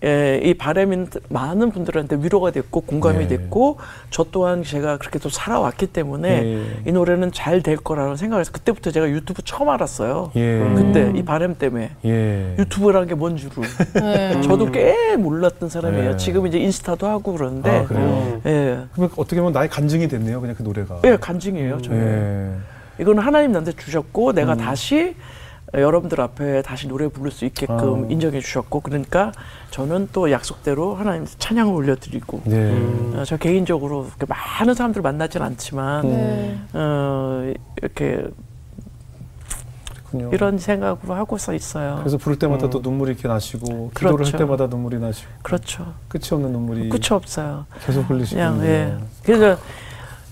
[0.04, 3.28] 예, 이 바람인 많은 분들한테 위로가 됐고 공감이 네.
[3.38, 3.78] 됐고
[4.10, 6.64] 저 또한 제가 그렇게 또 살아왔기 때문에 네.
[6.86, 10.32] 이 노래는 잘 될 거라는 생각을 해서 그때부터 제가 유튜브 처음 알았어요.
[10.36, 10.60] 예.
[10.76, 12.56] 그때 이 바람 때문에 예.
[12.60, 13.52] 유튜브라는 게 뭔 줄을
[13.94, 14.42] 네.
[14.44, 16.12] 저도 꽤 몰랐던 사람이에요.
[16.12, 16.18] 네.
[16.18, 18.04] 지금 이제 인스타도 하고 그러는데 아, 그래요?
[18.06, 18.42] 음.
[18.46, 18.80] 예.
[18.92, 20.42] 그러면 어떻게 보면 나의 간증이 됐네요.
[20.42, 21.00] 그냥 그 노래가.
[21.06, 21.82] 예, 간증이에요.
[21.82, 21.98] 저희.
[21.98, 22.50] 예.
[23.00, 24.36] 이거는 하나님 나한테 주셨고 음.
[24.36, 25.16] 내가 다시
[25.74, 28.08] 여러분들 앞에 다시 노래 부를 수 있게끔 아.
[28.10, 29.32] 인정해 주셨고 그러니까
[29.72, 32.56] 저는 또 약속대로 하나님 찬양을 올려드리고 네.
[32.56, 33.14] 음.
[33.18, 36.58] 어, 저 개인적으로 그렇게 많은 사람들 만나진 않지만 네.
[36.74, 38.24] 어, 이렇게
[40.14, 40.30] 그렇군요.
[40.32, 41.98] 이런 생각으로 하고서 있어요.
[42.00, 42.70] 그래서 부를 때마다 음.
[42.70, 44.38] 또 눈물이 이렇게 나시고 기도를 그렇죠.
[44.38, 45.94] 할 때마다 눈물이 나시고 그렇죠.
[46.08, 47.66] 끝이 없는 눈물이 끝이 없어요.
[47.86, 48.58] 계속 흘리시군요.
[48.60, 48.98] 그냥 예.
[49.24, 49.58] 그래서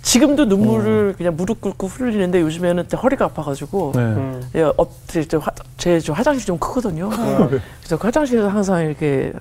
[0.02, 4.02] 지금도 눈물을 그냥 무릎 꿇고 흘리는데 요즘에는 또 허리가 아파가지고 네.
[4.02, 4.50] 음.
[4.56, 7.10] 예, 업, 제, 저 화, 제, 저 화장실이 좀 크거든요.
[7.10, 9.32] 그래서 그 화장실에서 항상 이렇게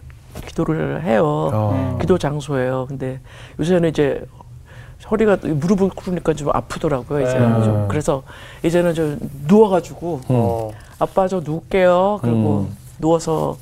[0.46, 1.51] 기도를 해요.
[1.53, 1.99] 어.
[2.01, 2.87] 기도 장소예요.
[2.88, 3.20] 근데
[3.59, 4.25] 요새는 이제
[5.11, 7.27] 허리가 무릎을 꿇으니까 좀 아프더라고요.
[7.27, 7.64] 이제는 네.
[7.64, 7.88] 좀.
[7.88, 8.23] 그래서
[8.62, 9.18] 이제는 좀
[9.49, 10.70] 누워가지고 어.
[10.99, 12.20] 아빠 저 누울게요.
[12.23, 12.77] 그리고 음.
[12.99, 13.57] 누워서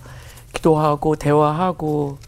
[0.52, 2.18] 기도하고 대화하고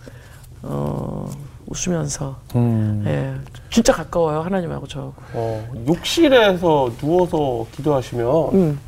[0.62, 1.28] 어,
[1.70, 3.04] 웃으면서 음.
[3.06, 3.32] 예,
[3.70, 5.14] 진짜 가까워요 하나님하고 저하고.
[5.32, 8.80] 어, 욕실에서 누워서 기도하시면 음.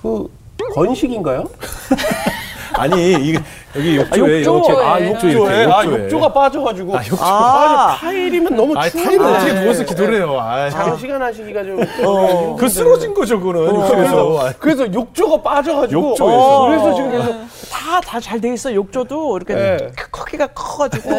[0.00, 0.28] 그
[0.74, 1.44] 건식인가요?
[2.74, 3.40] 아니 이게
[3.74, 4.70] 여기 욕조에 아, 욕조에.
[4.72, 6.04] 이렇게- 아, 욕조 욕조에 이렇게, 아, 욕조에.
[6.04, 7.16] 욕조가 빠져가지고 아, 욕조.
[7.24, 7.96] 아.
[7.98, 9.60] 타일이면 너무 추운데 타일은 어떻게 네.
[9.62, 10.36] 누워서 기도를 해요.
[10.40, 12.56] 아, 장 시간 하시기가 좀 어.
[12.56, 14.52] 그 쓰러진 거죠 그거는 그래서, 욕조에서.
[14.60, 16.34] 그래서 욕조가 빠져가지고 욕조에서.
[16.62, 17.34] 어, 그래서 지금 계속
[17.72, 18.72] 다 다 잘 돼 있어.
[18.74, 19.76] 욕조도 이렇게 네.
[19.96, 21.10] 크- 크기가 커가지고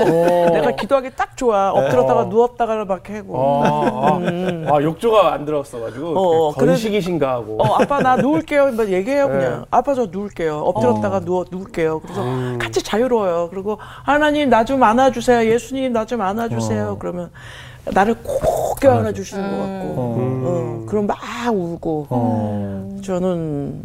[0.52, 1.72] 내가 기도하기 딱 좋아.
[1.72, 2.26] 엎드렸다가 어.
[2.26, 3.64] 누웠다가 막 하고.
[3.64, 4.66] 아, 아, 음.
[4.70, 7.58] 아, 욕조가 안 들었어가지고 어, 그 건식이신가 하고.
[7.62, 8.72] 어 아빠 나 누울게요.
[8.72, 9.34] 막 얘기해요 네.
[9.34, 9.66] 그냥.
[9.72, 10.58] 아빠 저 누울게요.
[10.60, 12.00] 엎드렸다가 누워 누울게요.
[12.00, 12.24] 그래서
[12.60, 13.50] 같이 자유로워요.
[13.50, 15.52] 그리고 하나님 나 좀 안아주세요.
[15.52, 16.92] 예수님 나 좀 안아주세요.
[16.92, 16.98] 어.
[17.00, 17.32] 그러면
[17.92, 19.96] 나를 꼭 껴안아 주시는 것 같고.
[19.98, 20.16] 어.
[20.46, 21.18] 어, 그럼 막
[21.52, 22.08] 울고.
[22.10, 22.98] 어.
[23.04, 23.84] 저는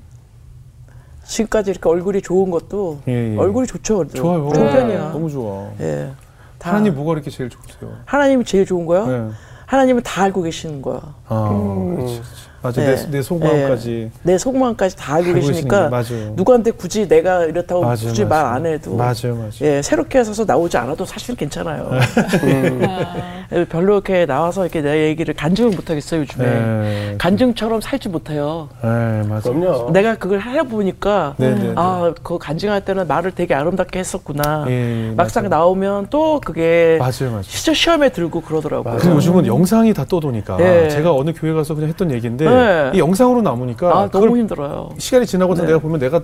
[1.25, 3.37] 지금까지 이렇게 얼굴이 좋은 것도 예, 예.
[3.39, 4.15] 얼굴이 좋죠 그래도.
[4.15, 4.53] 좋아요.
[4.53, 5.71] 좋은 편이야 너무 좋아.
[5.81, 6.11] 예.
[6.59, 7.97] 다 하나님 뭐가 이렇게 제일 좋으세요?
[8.05, 9.07] 하나님이 제일 좋은 거요?
[9.07, 9.31] 네.
[9.67, 11.01] 하나님은 다 알고 계시는 거야.
[11.29, 11.97] 아, 음.
[11.97, 12.23] 그렇지.
[12.64, 12.96] 맞아 네.
[12.96, 15.90] 내, 내 속마음까지 내 속마음까지 다 알고 계시니까.
[16.35, 18.24] 누구한테 굳이 내가 이렇다고 맞아요, 굳이.
[18.24, 19.50] 말 안 해도 맞아요, 맞아요.
[19.62, 21.90] 예, 새롭게 해서 나오지 않아도 사실 괜찮아요.
[21.92, 26.44] 아, 예, 별로 이렇게 나와서 이렇게 내 얘기를 간증을 못 하겠어요, 요즘에.
[26.44, 27.14] 네.
[27.18, 28.68] 간증처럼 살지 못해요.
[28.83, 28.88] 네,
[29.29, 29.40] 맞아요.
[29.42, 29.90] 그럼요.
[29.92, 31.72] 내가 그걸 해보니까 네, 네, 네.
[31.77, 34.64] 아, 그 간증할 때는 말을 되게 아름답게 했었구나.
[34.68, 35.50] 예, 막상 맞아요.
[35.62, 37.42] 나오면 또 그게 맞아요, 맞아요.
[37.42, 38.96] 진짜 시험에 들고 그러더라고요.
[38.98, 40.88] 그리고 요즘은 영상이 다 떠도니까 네.
[40.88, 42.90] 제가 어느 교회 가서 그냥 했던 얘기인데 네.
[42.95, 44.90] 이 영상으로 남으니까 아, 너무 힘들어요.
[44.99, 45.69] 시간이 지나고 서 네.
[45.69, 46.21] 내가 보면 내가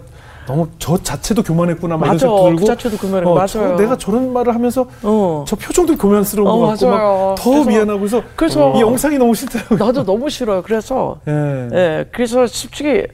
[0.47, 2.27] 너무 저 자체도 교만했구나 막 이런 맞아.
[2.27, 3.27] 생각 들고 그 자체도 교만해.
[3.29, 3.47] 어, 맞아요.
[3.47, 5.45] 저- 내가 저런 말을 하면서 어.
[5.47, 6.87] 저 표정도 교만스러운 어, 것 같고.
[6.91, 9.79] 막더 그래서- 미안하고 해서 그래서 이 영상이 너무 싫더라고요.
[9.79, 10.63] 나도 너무 싫어요.
[10.63, 11.69] 그래서 예.
[11.73, 13.05] 예, 그래서 솔직히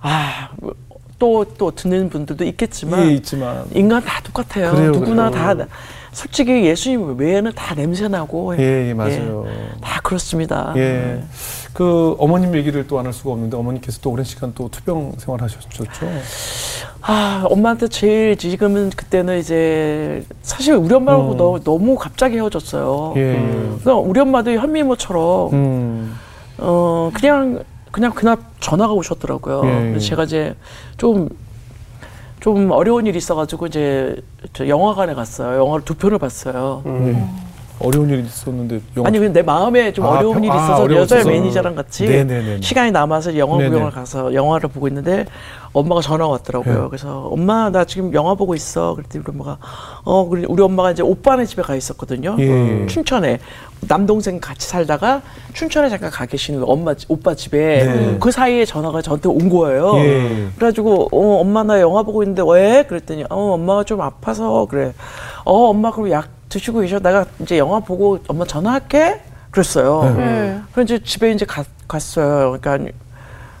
[0.00, 0.48] 아,
[1.18, 4.72] 또또 듣는 분들도 있겠지만 예, 있지만 인간 다 똑같아요.
[4.72, 5.56] 그래요, 누구나 그래요.
[5.58, 5.66] 다
[6.12, 9.46] 솔직히 예수님 외에는 다 냄새 나고 예, 예, 맞아요.
[9.80, 10.72] 다 그렇습니다.
[10.76, 11.22] 예.
[11.74, 15.84] 그 어머님 얘기를 또 안 할 수가 없는데 어머님께서 또 오랜 시간 또 투병 생활하셨죠.
[17.02, 21.36] 아, 엄마한테 제일 지금은 그때는 이제 사실 우리 엄마하고 음.
[21.36, 23.14] 너, 너무 갑자기 헤어졌어요.
[23.16, 23.32] 예.
[23.82, 26.14] 그러니까 우리 엄마도 현미모처럼 음.
[26.58, 29.62] 어 그냥 그냥 그날 전화가 오셨더라고요.
[29.64, 30.08] 예, 그래서 예.
[30.08, 30.54] 제가 이제
[30.96, 34.16] 좀좀 어려운 일이 있어가지고 이제
[34.52, 35.58] 저 영화관에 갔어요.
[35.60, 36.82] 영화를 두 편을 봤어요.
[36.86, 37.24] 예.
[37.84, 41.18] 어려운 일이 있었는데 아니 근데 내 마음에 좀 아, 어려운 평- 일이 아, 있어서 어려웠어서.
[41.20, 42.60] 여자 매니저랑 같이 네네네.
[42.62, 43.70] 시간이 남아서 영화 네네.
[43.70, 45.26] 구경을 가서 영화를 보고 있는데
[45.72, 46.82] 엄마가 전화가 왔더라고요.
[46.82, 46.88] 네.
[46.88, 48.94] 그래서 엄마 나 지금 영화 보고 있어.
[48.94, 49.58] 그랬더니 우리 엄마가
[50.04, 52.36] 어 우리 엄마가 이제 오빠네 집에 가 있었거든요.
[52.38, 52.86] 예, 예.
[52.86, 53.38] 춘천에
[53.88, 55.20] 남동생 같이 살다가
[55.52, 58.16] 춘천에 잠깐 가 계시는 엄마 집- 오빠 집에 네.
[58.20, 59.96] 그 사이에 전화가 저한테 온 거예요.
[59.98, 60.46] 예.
[60.56, 62.84] 그래가지고 어 엄마 나 영화 보고 있는데 왜?
[62.84, 64.94] 그랬더니 어 엄마가 좀 아파서 그래.
[65.44, 67.00] 어 엄마 그럼 약 드시고 계셔.
[67.00, 69.20] 내가 이제 영화 보고 엄마 전화할게.
[69.50, 70.14] 그랬어요.
[70.16, 70.60] 네.
[70.72, 72.56] 그래서 이제 집에 이제 가- 갔어요.
[72.60, 72.92] 그러니까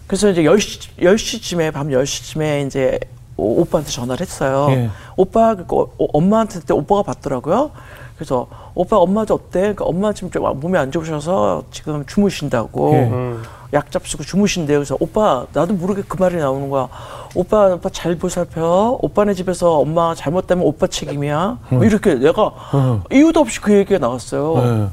[0.08, 2.98] 그래서 이제 10시, 10시쯤에 밤 10시쯤에 이제
[3.36, 4.66] 오- 오빠한테 전화를 했어요.
[4.70, 4.90] 예.
[5.16, 7.70] 오빠 그 어, 엄마한테 그때 오빠가 받더라고요.
[8.16, 9.60] 그래서 오빠 엄마 도 어때?
[9.60, 12.98] 그러니까 엄마 지금 좀 몸이 안 좋으셔서 지금 주무신다고 예.
[13.04, 13.42] 음.
[13.74, 14.78] 약 잡수고 주무신대요.
[14.78, 16.88] 그래서 오빠 나도 모르게 그 말이 나오는 거야.
[17.34, 18.98] 오빠 오빠 잘 보살펴.
[19.02, 21.58] 오빠네 집에서 엄마 잘못되면 오빠 책임이야.
[21.70, 23.02] 뭐 이렇게 내가 음.
[23.12, 24.54] 이유도 없이 그 얘기가 나왔어요.
[24.58, 24.88] 예.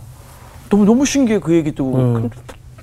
[0.69, 2.29] 너무 너무 신기해 그 얘기도 음.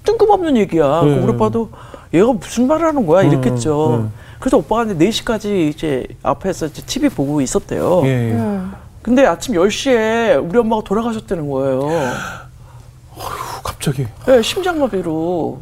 [0.04, 1.00] 뜬금없는 얘기야.
[1.00, 1.16] 음.
[1.16, 1.70] 그 우리 오빠도
[2.14, 3.94] 얘가 무슨 말을 하는 거야 이랬겠죠.
[3.96, 4.12] 음.
[4.38, 8.02] 그래서 오빠가 이제 4시까지 이제 앞에서 이제 TV 보고 있었대요.
[8.04, 8.08] 예.
[8.08, 8.60] 예.
[9.02, 11.88] 근데 아침 10시에 우리 엄마가 돌아가셨다는 거예요.
[13.88, 15.60] 후, 갑자기 네, 심장마비로.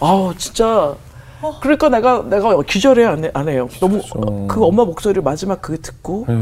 [0.00, 0.94] 아우 진짜.
[1.60, 3.68] 그러니까 내가 내가 기절해 안, 해, 안 해요.
[3.78, 4.46] 너무 그렇죠.
[4.48, 6.34] 그 엄마 목소리를 마지막 그게 듣고 예.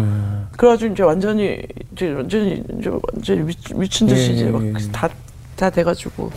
[0.56, 1.60] 그래가지고 이제 완전히
[1.92, 4.72] 이제 완전히 이제 완전히 미, 미친 듯이 예, 이제 예, 막 예.
[4.92, 6.30] 다다 돼가지고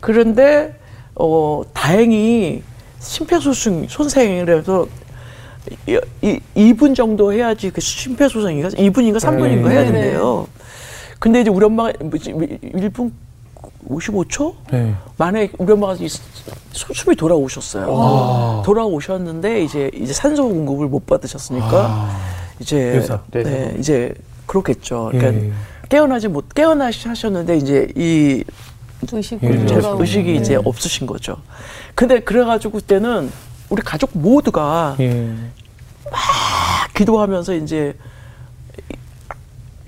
[0.00, 0.76] 그런데
[1.14, 2.64] 어 다행히
[2.98, 4.88] 심폐소생 손생이라서
[5.86, 9.92] 이, 이 2분 정도 해야지 그 심폐소생인가 2분인가 3분인가 해야 네네.
[9.92, 10.48] 된대요.
[11.22, 13.12] 근데 이제 우리 엄마가 뭐지 1분
[13.88, 14.92] 55초 예.
[15.16, 16.08] 만에 우리 엄마가 이
[16.72, 18.62] 숨이 돌아오셨어요.
[18.66, 22.10] 돌아오셨는데 이제 이제 산소 공급을 못 받으셨으니까
[22.58, 23.20] 이제 뇌사.
[23.30, 23.78] 네, 뇌사.
[23.78, 24.14] 이제
[24.46, 25.10] 그렇겠죠.
[25.12, 25.52] 그러니까 예.
[25.88, 28.42] 깨어나지 못 깨어나셨는데 이제 이
[29.12, 29.66] 의식이 예.
[30.00, 31.36] 의식이 이제 없으신 거죠.
[31.94, 33.30] 근데 그래가지고 그때는
[33.70, 35.32] 우리 가족 모두가 예.
[36.96, 37.94] 기도하면서 이제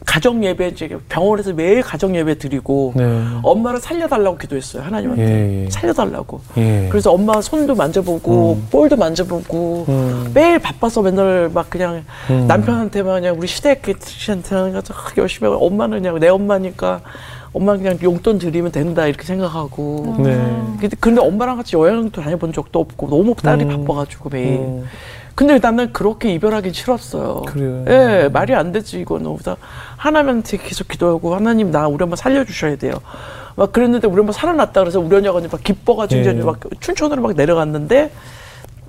[0.04, 3.24] 가정 예배 이제 병원에서 매일 가정 예배 드리고 네.
[3.42, 5.70] 엄마를 살려달라고 기도했어요 하나님한테 예, 예.
[5.70, 6.40] 살려달라고.
[6.58, 6.88] 예.
[6.90, 8.66] 그래서 엄마 손도 만져보고 음.
[8.70, 10.30] 볼도 만져보고 음.
[10.34, 12.46] 매일 바빠서 맨날 막 그냥 음.
[12.46, 17.00] 남편한테만 그냥 우리 시댁 씨한테는 가서 열심히 하고 엄마는 그냥 내 엄마니까
[17.54, 20.34] 엄마 그냥 용돈 드리면 된다 이렇게 생각하고 네.
[20.80, 23.86] 근데- 근데 엄마랑 같이 여행도 다녀본 적도 없고 너무 딸이 음.
[23.86, 24.84] 바빠가지고 매일 음.
[25.36, 27.42] 근데 나는 그렇게 이별하기 싫었어요.
[27.46, 27.84] 그래요.
[27.88, 29.32] 예, 말이 안 되지 이거는.
[29.34, 29.56] 그래서
[29.96, 32.94] 하나님한테 계속 기도하고 하나님 나 우리 엄마 살려주셔야 돼요.
[33.56, 36.32] 막 그랬는데 우리 엄마 살아났다 그래서 우리 언니가 막 기뻐가지고 예.
[36.32, 38.12] 이제 막 춘천으로 막 내려갔는데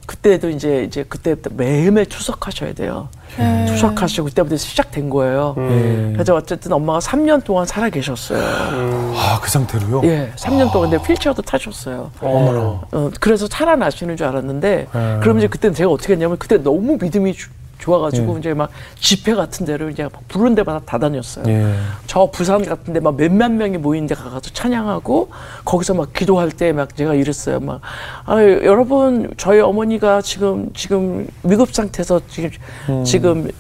[0.06, 3.10] 그때도 이제 이제 그때 매일매일 추석하셔야 돼요.
[3.38, 3.66] 네.
[3.68, 5.56] 추석하시고 그때부터 시작된 거예요.
[5.58, 6.12] 예.
[6.14, 8.40] 그래서 어쨌든 엄마가 3년 동안 살아 계셨어요.
[8.42, 10.02] 아, 그 상태로요?
[10.06, 12.12] 예, 3년 동안 근데 휠체어도 타셨어요.
[12.22, 12.60] 어머나.
[12.92, 15.20] 어, 그래서 살아나시는 줄 알았는데, 음.
[15.22, 17.50] 그럼 이제 그때는 제가 어떻게 했냐면, 그때 너무 믿음이 주-
[17.90, 18.40] 좋아가지고, 예.
[18.40, 21.46] 이제 막 집회 같은 데를 이제 막 부른 데마다 다 다녔어요.
[21.48, 21.74] 예.
[22.08, 25.30] 저 부산 같은 데 막 몇만 명이 모인 데 가서 찬양하고,
[25.64, 27.60] 거기서 막 기도할 때 막 제가 이랬어요.
[27.60, 27.82] 막,
[28.26, 32.50] 아, 여러분, 저희 어머니가 지금, 지금 위급 상태에서 지금,
[32.90, 33.04] 음.
[33.04, 33.52] 지금,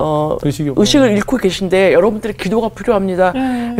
[0.00, 0.38] 어.
[0.42, 3.32] 의식을 잃고 계신데 여러분들의 기도가 필요합니다.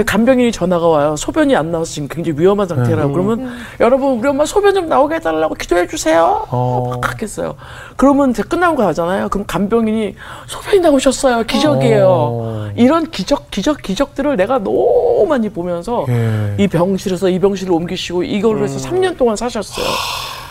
[0.07, 1.17] 간병인이 전화가 와요.
[1.17, 3.13] 소변이 안 나와서 지금 굉장히 위험한 상태라고.
[3.13, 6.47] 그러면 여러분 우리 엄마 소변 좀 나오게 해달라고 기도해 주세요.
[6.51, 6.99] 어.
[7.01, 7.57] 막 했어요.
[7.97, 9.29] 그러면 이제 끝나고 가잖아요.
[9.29, 10.15] 그럼 간병인이
[10.47, 11.45] 소변이 나오셨어요.
[11.45, 12.07] 기적이에요.
[12.09, 12.71] 어.
[12.77, 16.55] 이런 기적, 기적, 기적들을 내가 너무 많이 보면서 예.
[16.59, 19.87] 이 병실에서 이 병실로 옮기시고 이걸로 해서 3년 동안 사셨어요.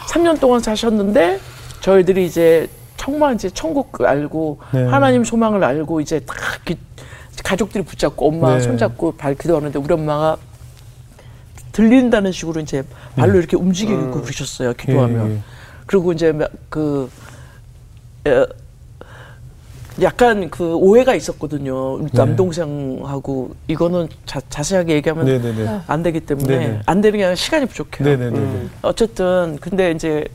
[0.10, 1.40] 3년 동안 사셨는데
[1.82, 2.68] 저희들이 이제
[3.00, 4.84] 정말 이제 천국 알고 네.
[4.84, 6.36] 하나님 소망을 알고 이제 다
[6.66, 6.78] 기-
[7.42, 8.60] 가족들이 붙잡고 엄마 네.
[8.60, 10.36] 손잡고 발 기도하는데 우리 엄마가
[11.72, 12.84] 들린다는 식으로 이제
[13.16, 15.34] 발로 이렇게 움직이고 그러셨어요 기도하면 네.
[15.34, 15.42] 예, 예.
[15.86, 16.34] 그리고 이제
[16.68, 17.10] 그
[18.28, 18.46] 에,
[20.02, 22.08] 약간 그 오해가 있었거든요 네.
[22.12, 25.82] 남동생하고 이거는 자, 자세하게 얘기하면 네네네.
[25.88, 26.82] 안 되기 때문에 네네.
[26.86, 28.18] 안 되는 게 아니라 시간이 부족해요.
[28.18, 28.68] 네네네.
[28.82, 30.26] 어쨌든 근데 이제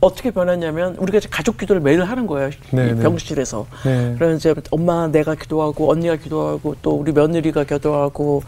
[0.00, 2.50] 어떻게 변했냐면 우리가 이제 가족 기도를 매일 하는 거예요.
[2.50, 3.02] 이 네네.
[3.02, 3.66] 병실에서.
[3.84, 4.14] 네.
[4.16, 8.42] 그래서 이제 엄마 내가 기도하고 언니가 기도하고 또 우리 며느리가 기도하고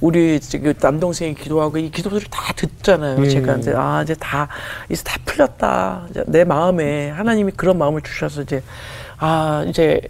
[0.00, 3.22] 우리 지금 남동생이 기도하고 이 기도들을 다 듣잖아요.
[3.22, 3.28] 예.
[3.28, 4.48] 제가 이제 아 이제 다
[4.88, 6.06] 이제 다 풀렸다.
[6.10, 8.62] 이제 내 마음에 하나님이 그런 마음을 주셔서 이제
[9.18, 10.00] 아 이제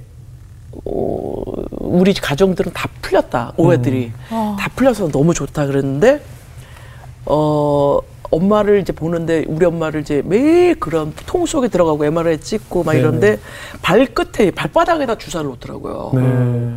[0.85, 1.43] 어,
[1.81, 6.21] 우리 가정들은 다 풀렸다 오해들이 다 풀려서 너무 좋다 그랬는데
[7.27, 7.99] 어
[8.35, 12.95] 엄마를 이제 보는데 우리 엄마를 이제 매일 그런 통 속에 들어가고 MRI 찍고 막.
[12.95, 13.39] 이런데
[13.83, 16.13] 발끝에 발바닥에다 주사를 놓더라고요.
[16.15, 16.75] 네.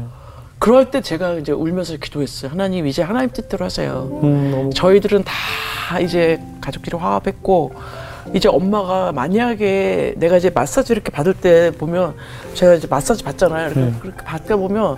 [0.59, 2.51] 그럴 때 제가 이제 울면서 기도했어요.
[2.51, 4.19] 하나님 이제 하나님 뜻대로 하세요.
[4.23, 7.73] 음, 저희들은 다 이제 가족끼리 화합했고
[8.33, 12.15] 이제 엄마가 만약에 내가 이제 마사지 이렇게 받을 때 보면
[12.55, 13.67] 제가 이제 마사지 받잖아요.
[13.67, 13.93] 이렇게 네.
[14.01, 14.97] 그렇게 받다 보면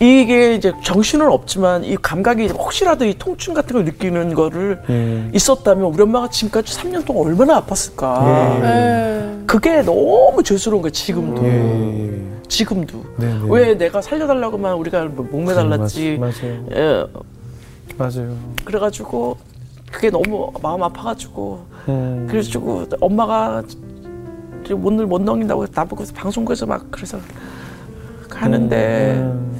[0.00, 5.30] 이게 이제 정신은 없지만 이 감각이 혹시라도 이 통증 같은 걸 느끼는 거를 예.
[5.32, 8.56] 있었다면 우리 엄마가 지금까지 3년 동안 얼마나 아팠을까.
[8.56, 8.60] 예.
[8.60, 9.38] 네.
[9.46, 10.90] 그게 너무 죄스러운 거예요.
[10.90, 11.44] 지금도.
[11.44, 12.22] 예.
[12.48, 13.04] 지금도.
[13.16, 13.40] 네 네.
[13.48, 16.18] 왜 내가 살려달라고만 우리가 뭐 목매달랐지.
[16.18, 16.66] 맞아요.
[16.72, 17.06] 예,
[17.96, 18.36] 맞아요.
[18.64, 19.36] 그래가지고
[19.90, 22.26] 그게 너무 마음 아파가지고 음.
[22.28, 23.62] 그래가지고 엄마가
[24.64, 27.18] 지금 오늘 못 넘긴다고 나보고 방송국에서 막 그래서
[28.30, 29.52] 하는데 음.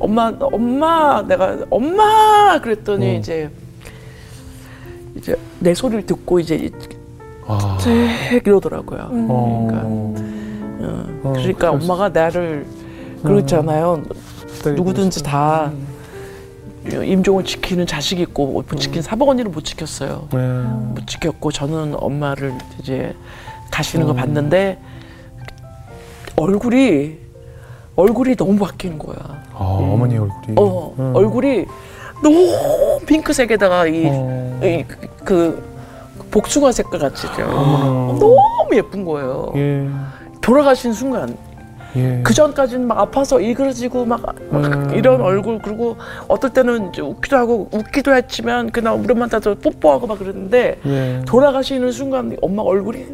[0.00, 3.20] 엄마 엄마 내가 엄마 그랬더니 음.
[3.20, 3.50] 이제
[5.16, 6.70] 이제 내 소리를 듣고 이제
[7.46, 7.78] 아.
[7.80, 9.08] 책 이러더라고요.
[9.10, 9.66] 어.
[9.68, 10.14] 그러니까, 어,
[11.24, 12.66] 어, 그러니까 그럴 수- 엄마가 나를
[13.22, 14.02] 그렇잖아요.
[14.54, 15.22] 기다리고 누구든지.
[15.22, 15.72] 다
[16.86, 20.28] 임종을 지키는 자식이 있고 못 지킨 사복 언니를 못 지켰어요.
[20.32, 20.38] 네.
[20.94, 23.14] 못 지켰고 저는 엄마를 이제
[23.70, 24.08] 가시는 음.
[24.08, 24.78] 거 봤는데
[26.36, 27.18] 얼굴이
[27.98, 29.16] 얼굴이 너무 바뀐 거야.
[29.52, 30.54] 아, 어머니 얼굴이.
[30.56, 31.12] 어 음.
[31.16, 31.66] 얼굴이
[32.22, 34.60] 너무 핑크색에다가 이, 어.
[34.62, 35.68] 이 그, 그
[36.30, 38.16] 복숭아 색깔 같이 죠 어.
[38.20, 39.52] 너무 예쁜 거예요.
[39.56, 39.88] 예.
[40.40, 41.36] 돌아가신 순간
[41.96, 42.20] 예.
[42.22, 44.92] 그 전까지는 막 아파서 일그러지고 막, 막 음.
[44.94, 45.96] 이런 얼굴 그리고
[46.28, 51.22] 어떨 때는 웃기도 하고 웃기도 했지만 그날 우리 엄마한테 뽀뽀하고 막 그랬는데 예.
[51.26, 53.06] 돌아가시는 순간 엄마 얼굴이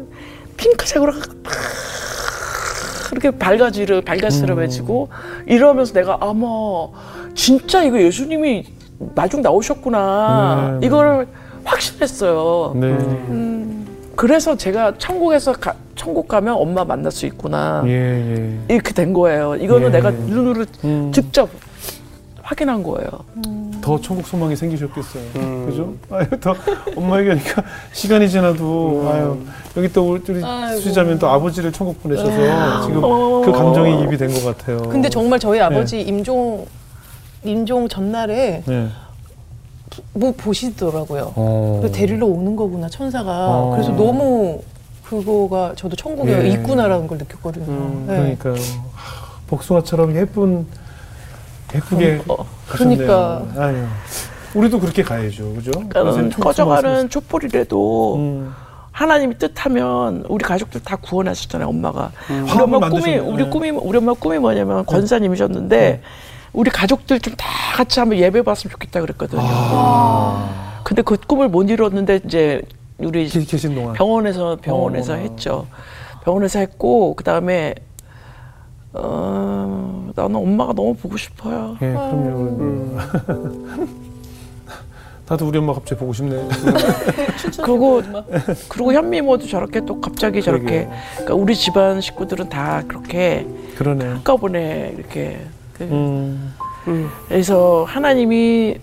[0.57, 1.53] 핑크색으로 막
[3.11, 5.09] 이렇게 밝아지르 밝아스름해지고
[5.45, 6.47] 이러면서 내가 아마
[7.33, 8.65] 진짜 이거 예수님이
[9.13, 10.87] 나중 나오셨구나 네.
[10.87, 11.27] 이거를
[11.63, 12.73] 확신했어요.
[12.75, 12.97] 네.
[14.15, 18.59] 그래서 제가 천국에서 가, 천국 가면 엄마 만날 수 있구나 예, 예.
[18.69, 19.55] 이렇게 된 거예요.
[19.55, 19.91] 이거는 예.
[19.91, 21.11] 내가 눈으로 음.
[21.13, 21.49] 직접
[22.41, 23.09] 확인한 거예요.
[23.85, 25.23] 더 천국 소망이 생기셨겠어요.
[25.35, 25.65] 음.
[25.67, 25.93] 그죠?
[26.09, 26.55] 아유, 더
[26.95, 29.07] 엄마 얘기하니까 시간이 지나도 음.
[29.07, 29.37] 아유
[29.77, 30.41] 여기 또 우리.
[30.81, 32.31] 수자면 또 아버지를 천국 보내셔서
[32.87, 33.41] 지금 어.
[33.45, 34.77] 그 감정이 입이 된 것 같아요.
[34.89, 36.65] 근데 정말 저희 아버지 임종
[37.43, 38.87] 임종 전날에 네.
[40.13, 41.33] 뭐 보시더라고요.
[41.35, 41.79] 어.
[41.83, 43.47] 그 데리러 오는 거구나 천사가.
[43.51, 43.69] 어.
[43.71, 44.61] 그래서 너무
[45.03, 46.47] 그거가 저도 천국에 예.
[46.53, 47.65] 있구나라는 걸 느꼈거든요.
[47.67, 48.15] 음, 네.
[48.15, 48.53] 그러니까요.
[48.95, 50.65] 하, 복숭아처럼 예쁜
[51.75, 52.97] 예쁘게 어, 가셨네요.
[52.97, 53.45] 그러니까.
[53.57, 53.85] 아유.
[54.53, 55.71] 우리도 그렇게 가야죠, 그죠?
[55.89, 58.55] 그러니까 꺼져가는 촛불이라도 음.
[58.91, 62.11] 하나님이 뜻하면 우리 가족들 다 구원하셨잖아요, 엄마가.
[62.29, 63.17] 우리 화합을 엄마 꿈이.
[63.17, 63.49] 우리 네.
[63.49, 66.01] 꿈이 우리 엄마 꿈이 뭐냐면 권사님이셨는데
[66.53, 69.41] 우리 가족들 좀 다 같이 한번 예배 봤으면 좋겠다 그랬거든요.
[69.43, 70.79] 아.
[70.85, 72.61] 근데 그 꿈을 못 이뤘는데 이제
[72.97, 75.15] 우리 계- 계신 동안 병원에서 병원에서 어.
[75.17, 75.67] 했죠.
[76.23, 77.75] 병원에서 했고 그 다음에
[78.97, 81.75] 어, 나는 엄마가 너무 보고 싶어요.
[81.81, 82.97] 예, 그럼요.
[85.27, 86.47] 나도 우리 엄마 갑자기 보고 싶네.
[87.63, 88.01] 그리고
[88.69, 90.87] 그리고 현미모도 저렇게 또 갑자기 저렇게.
[91.13, 94.05] 그러니까 우리 집안 식구들은 다 그렇게 그러네.
[94.05, 95.39] 한꺼번에 이렇게
[95.73, 96.53] 그- 음.
[97.27, 98.77] 그래서 하나님이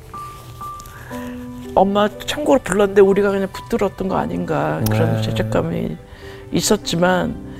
[1.76, 5.22] 엄마 천국으로 불렀는데 우리가 그냥 붙들었던 거 아닌가 그런 네.
[5.22, 5.96] 죄책감이
[6.50, 7.51] 있었지만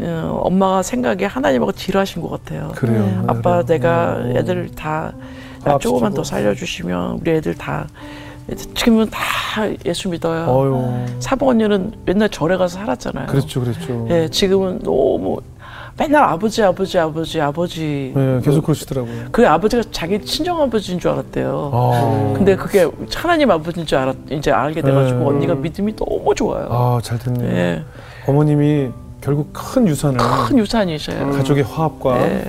[0.00, 2.72] 어, 엄마가 생각에 하나님하고 딜하신 것 같아요.
[2.74, 3.02] 그래요.
[3.04, 3.64] 네, 아빠 그래요.
[3.66, 4.32] 내가 어.
[4.36, 5.12] 애들 다나
[5.64, 5.78] 화합시키고.
[5.78, 7.86] 조금만 더 살려주시면 우리 애들 다
[8.74, 9.20] 지금은 다
[9.86, 10.46] 예수 믿어요.
[10.46, 11.06] 어유.
[11.20, 13.26] 사봉 언니는 맨날 절에 가서 살았잖아요.
[13.28, 14.06] 그렇죠, 그렇죠.
[14.10, 15.40] 예, 지금은 너무
[15.96, 18.12] 맨날 아버지 아버지 아버지 아버지.
[18.14, 19.14] 네, 계속 그러시더라고요.
[19.30, 21.70] 그 아버지가 자기 친정 아버지인 줄 알았대요.
[21.72, 25.24] 아, 근데 그게 하나님 아버지인 줄 알았 이제 알게 돼가지고 네.
[25.24, 26.66] 언니가 믿음이 너무 좋아요.
[26.70, 27.48] 아, 잘 됐네요.
[27.48, 27.84] 예,
[28.26, 28.90] 어머님이
[29.24, 31.30] 결국 큰 유산을 큰 유산이셔요.
[31.30, 32.44] 가족의 화합과 예.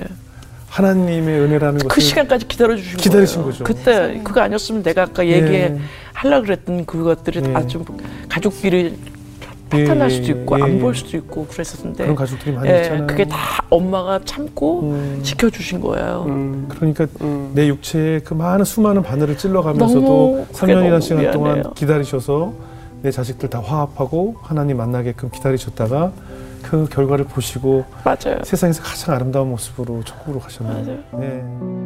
[0.68, 3.50] 하나님의 은혜라는 것을 그 시간까지 기다려 주신 기다리신 거예요.
[3.50, 3.64] 거죠.
[3.64, 5.36] 그때 그거 아니었으면 내가 아까 예.
[5.36, 5.78] 얘기해
[6.12, 7.52] 하려 그랬던 그것들이 예.
[7.54, 7.82] 다좀
[8.28, 8.94] 가족끼리
[9.74, 10.78] 예, 파탄날 수도 있고 예, 안 예.
[10.78, 13.06] 볼 수도 있고 그랬었는데 그런 가족들이 많이 예, 있잖아요.
[13.06, 13.38] 그게 다
[13.70, 16.26] 엄마가 참고 음, 지켜주신 거예요.
[16.28, 17.52] 음, 그러니까 음.
[17.54, 21.72] 내 육체에 그 많은 수많은 바늘을 찔러가면서도 너무 그게 3년이라는 너무 시간 동안 미안해요.
[21.74, 22.52] 기다리셔서
[23.00, 26.12] 내 자식들 다 화합하고 하나님 만나게끔 기다리셨다가
[26.66, 28.38] 그 결과를 보시고 맞아요.
[28.42, 30.84] 세상에서 가장 아름다운 모습으로 천국으로 가셨네요.
[30.84, 31.20] 맞아요.
[31.20, 31.85] 네.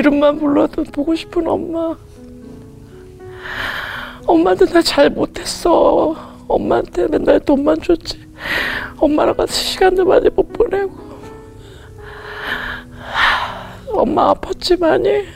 [0.00, 1.94] 이름만 불러도 보고 싶은 엄마.
[4.26, 6.16] 엄마한테 나 잘 못했어.
[6.48, 8.18] 엄마한테 맨날 돈만 줬지.
[8.96, 10.90] 엄마랑 같이 시간도 많이 못 보내고.
[13.92, 15.26] 엄마 아팠지 많이.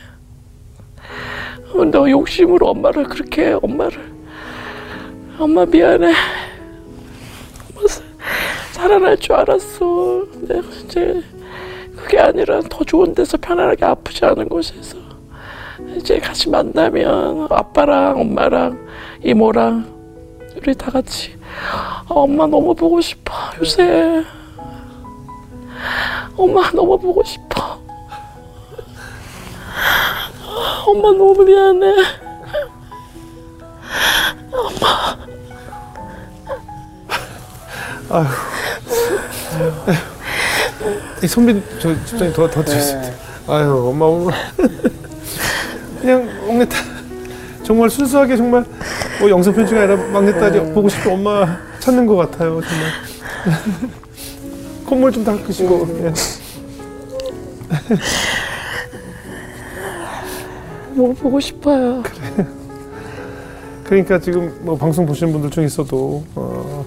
[1.90, 4.14] 너 욕심으로 엄마를 그렇게 엄마를
[5.38, 6.14] 엄마 미안해.
[8.72, 10.24] 살아날 줄 알았어.
[10.48, 11.22] 내가 이제
[12.04, 14.98] 그게 아니라 더 좋은 데서 편안하게 아프지 않은 곳에서
[15.96, 18.86] 이제 같이 만나면 아빠랑 엄마랑
[19.22, 19.86] 이모랑
[20.56, 21.34] 우리 다 같이
[21.72, 24.22] 아, 엄마 너무 보고 싶어 요새.
[26.36, 27.62] 엄마 너무 보고 싶어.
[30.42, 31.94] 아, 엄마 너무 미안해
[41.22, 43.00] 이 선배 저 집사님 더 도와주세요.
[43.00, 43.14] 네.
[43.48, 44.34] 아유 엄마 오늘
[46.00, 46.84] 그냥 막내딸
[47.62, 48.64] 정말 순수하게 정말
[49.20, 50.72] 뭐 영상 편지가 아니라 막내딸이 네.
[50.72, 52.90] 보고 싶은 엄마 찾는 것 같아요 정말.
[54.86, 55.88] 콧물 좀 닦으시고.
[56.04, 56.12] 예.
[60.94, 62.02] 너무 보고 싶어요
[63.84, 66.84] 그러니까 지금 뭐 방송 보시는 분들 중에서도 어,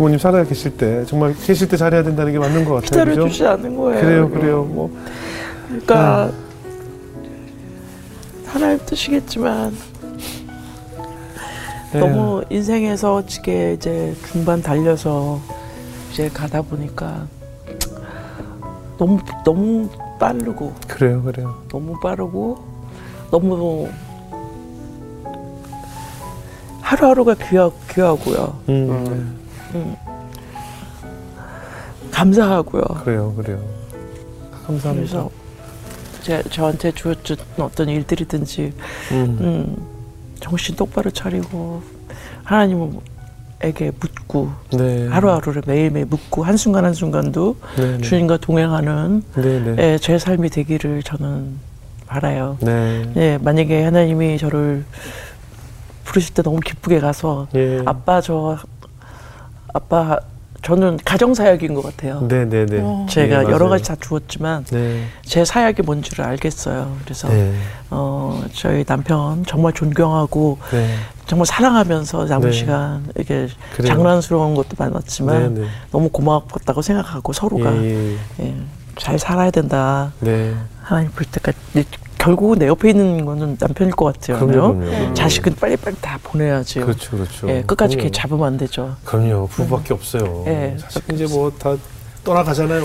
[0.00, 3.04] 부모님 살아 계실 때 정말 계실 때 잘해야 된다는 게 맞는 것 같아요.
[3.04, 3.10] 그죠?
[3.10, 4.64] 기다려주지 않은 거예요 그래요, 그래요.
[4.64, 4.90] 뭐
[5.68, 6.32] 그러니까
[8.46, 9.76] 하나님 뜻이겠지만
[11.94, 11.98] 예.
[11.98, 15.38] 너무 인생에서 지게 이제 중반 달려서
[16.10, 17.26] 이제 가다 보니까
[18.96, 19.86] 너무 너무
[20.18, 21.62] 빠르고 그래요, 그래요.
[21.68, 22.56] 너무 빠르고
[23.30, 23.86] 너무
[26.80, 29.36] 하루하루가 귀하, 귀하고요 음,
[32.10, 33.60] 감사하고요 그래요, 그래요.
[34.66, 34.92] 감사합니다.
[34.92, 35.30] 그래서
[36.22, 38.72] 제, 저한테 주어진 어떤 일들이든지
[39.12, 39.76] 음, 음,
[40.40, 41.82] 정신 똑바로 차리고
[42.44, 45.06] 하나님에게 묻고 네.
[45.08, 48.02] 하루하루를 매일매일 묻고 한순간 한순간도 네, 네.
[48.02, 49.76] 주님과 동행하는 네, 네.
[49.78, 51.56] 예, 제 삶이 되기를 저는
[52.06, 52.58] 바라요.
[52.60, 53.12] 네.
[53.16, 54.84] 예, 만약에 하나님이 저를
[56.04, 57.82] 부르실 때 너무 기쁘게 가서 예.
[57.86, 58.58] 아빠 저
[59.72, 60.18] 아빠
[60.62, 62.26] 저는 가정 사역인 것 같아요.
[62.28, 63.06] 네, 네, 네.
[63.08, 63.68] 제가 예, 여러.
[63.68, 65.04] 가지 다 주었지만 네.
[65.22, 66.96] 제 사역이 뭔지를 알겠어요.
[67.02, 67.54] 그래서 네.
[67.88, 70.94] 어, 저희 남편 정말 존경하고 네.
[71.26, 72.52] 정말 사랑하면서 남은 네.
[72.52, 73.94] 시간 이게 그래요.
[73.94, 75.66] 장난스러운 것도 많았지만 네, 네.
[75.92, 78.16] 너무 고마웠다고 생각하고 서로가 예, 예.
[78.40, 78.54] 예,
[78.98, 80.12] 잘 살아야 된다.
[80.20, 80.54] 네.
[80.82, 81.56] 하나님 볼 때까지
[82.20, 84.38] 결국은 내 옆에 있는 거는 남편일 것 같아요.
[84.46, 84.90] 그럼요, 그럼요?
[84.90, 85.14] 그럼요.
[85.14, 86.80] 자식은 빨리빨리 다 보내야지.
[86.80, 87.48] 그렇죠, 그렇죠.
[87.48, 88.12] 예, 끝까지 이렇게 그럼요.
[88.12, 88.94] 잡으면 안 되죠.
[89.04, 89.46] 그럼요.
[89.48, 90.44] 부부밖에 없어요.
[90.46, 91.74] 예, 자식 이제 뭐 다
[92.22, 92.82] 떠나가잖아요.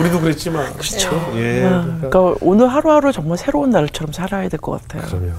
[0.00, 0.72] 우리도 그랬지만.
[0.72, 1.10] 그렇죠.
[1.36, 1.66] 예.
[1.66, 2.08] 아, 그러니까.
[2.08, 5.02] 그러니까 오늘 하루하루 정말 새로운 날처럼 살아야 될 것 같아요.
[5.06, 5.32] 그럼요.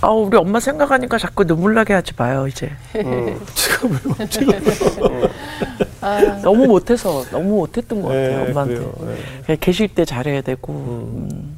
[0.00, 2.72] 아, 우리 엄마 생각하니까 자꾸 눈물 나게 하지 마요, 이제.
[3.54, 3.98] 지금요.
[4.28, 4.52] 지금.
[6.42, 8.74] 너무 못해서, 너무 못했던 것 같아요, 예, 엄마한테.
[8.74, 8.92] 그래요.
[9.02, 9.42] 예.
[9.46, 11.49] 그냥 계실 때 잘해야 되고, 음.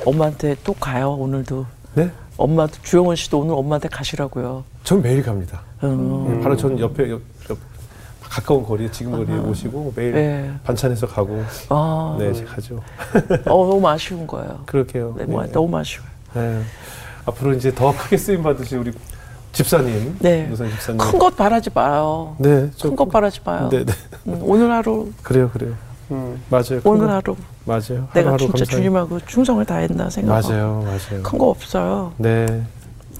[0.00, 0.08] 음.
[0.08, 1.66] 엄마한테 또 가요, 오늘도.
[1.94, 2.10] 네?
[2.36, 4.64] 엄마, 주영원 씨도 오늘 엄마한테 가시라고요.
[4.84, 5.60] 전 매일 갑니다.
[5.84, 6.36] 음.
[6.38, 7.20] 예, 바로 전 옆에 옆,
[7.50, 7.58] 옆
[8.22, 10.50] 가까운 거리에 지금 거리에 오시고 매일 네.
[10.64, 12.80] 반찬해서 가고 아, 네 가죠.
[13.46, 14.62] 어, 너무 아쉬운 거예요.
[14.66, 15.14] 그렇게요.
[15.18, 15.52] 네, 네.
[15.52, 16.08] 너무 아쉬워요.
[16.34, 16.62] 네.
[17.26, 18.92] 앞으로 이제 더 크게 쓰임 받으실 우리
[19.52, 20.46] 집사님, 네.
[20.46, 20.98] 노선 집사님.
[20.98, 22.36] 큰 것 바라지 마요.
[22.38, 23.68] 네, 좀- 큰것 바라지 마요.
[23.70, 23.92] 네, 네.
[24.28, 25.74] 음, 오늘 하루, 그래요, 그래요.
[26.10, 26.40] 음.
[26.50, 26.80] 맞아요.
[26.82, 28.08] 큰 오늘 거- 하루 맞아요.
[28.14, 28.64] 내가 진짜 감사해요.
[28.66, 31.22] 주님하고 충성을 다했나 생각하고 맞아요, 맞아요.
[31.22, 32.12] 큰 거 없어요.
[32.16, 32.46] 네,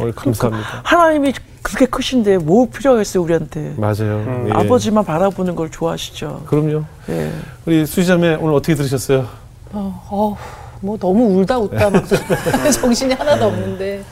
[0.01, 0.81] 오늘 감사합니다.
[0.85, 1.33] 하나님이
[1.63, 3.75] 그렇게 크신데 뭐 필요가 있어요 우리한테.
[3.77, 4.25] 맞아요.
[4.27, 4.47] 음.
[4.49, 4.53] 예.
[4.53, 6.45] 아버지만 바라보는 걸 좋아하시죠.
[6.47, 6.85] 그럼요.
[7.11, 7.31] 예.
[7.67, 9.27] 우리 수지자매 오늘 어떻게 들으셨어요?
[9.73, 10.37] 어, 어,
[10.81, 12.03] 뭐 너무 울다 웃다 막
[12.81, 14.03] 정신이 하나도 없는데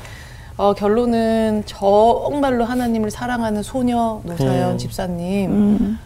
[0.59, 4.79] 어, 결론은 정말로 하나님을 사랑하는 소녀 노사연 음.
[4.79, 5.99] 집사님 음,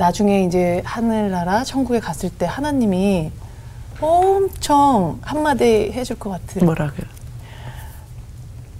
[0.00, 3.30] 나중에 이제 하늘나라 천국에 갔을 때 하나님이
[4.00, 7.06] 엄청 한마디 해줄 것 같은 뭐라고요?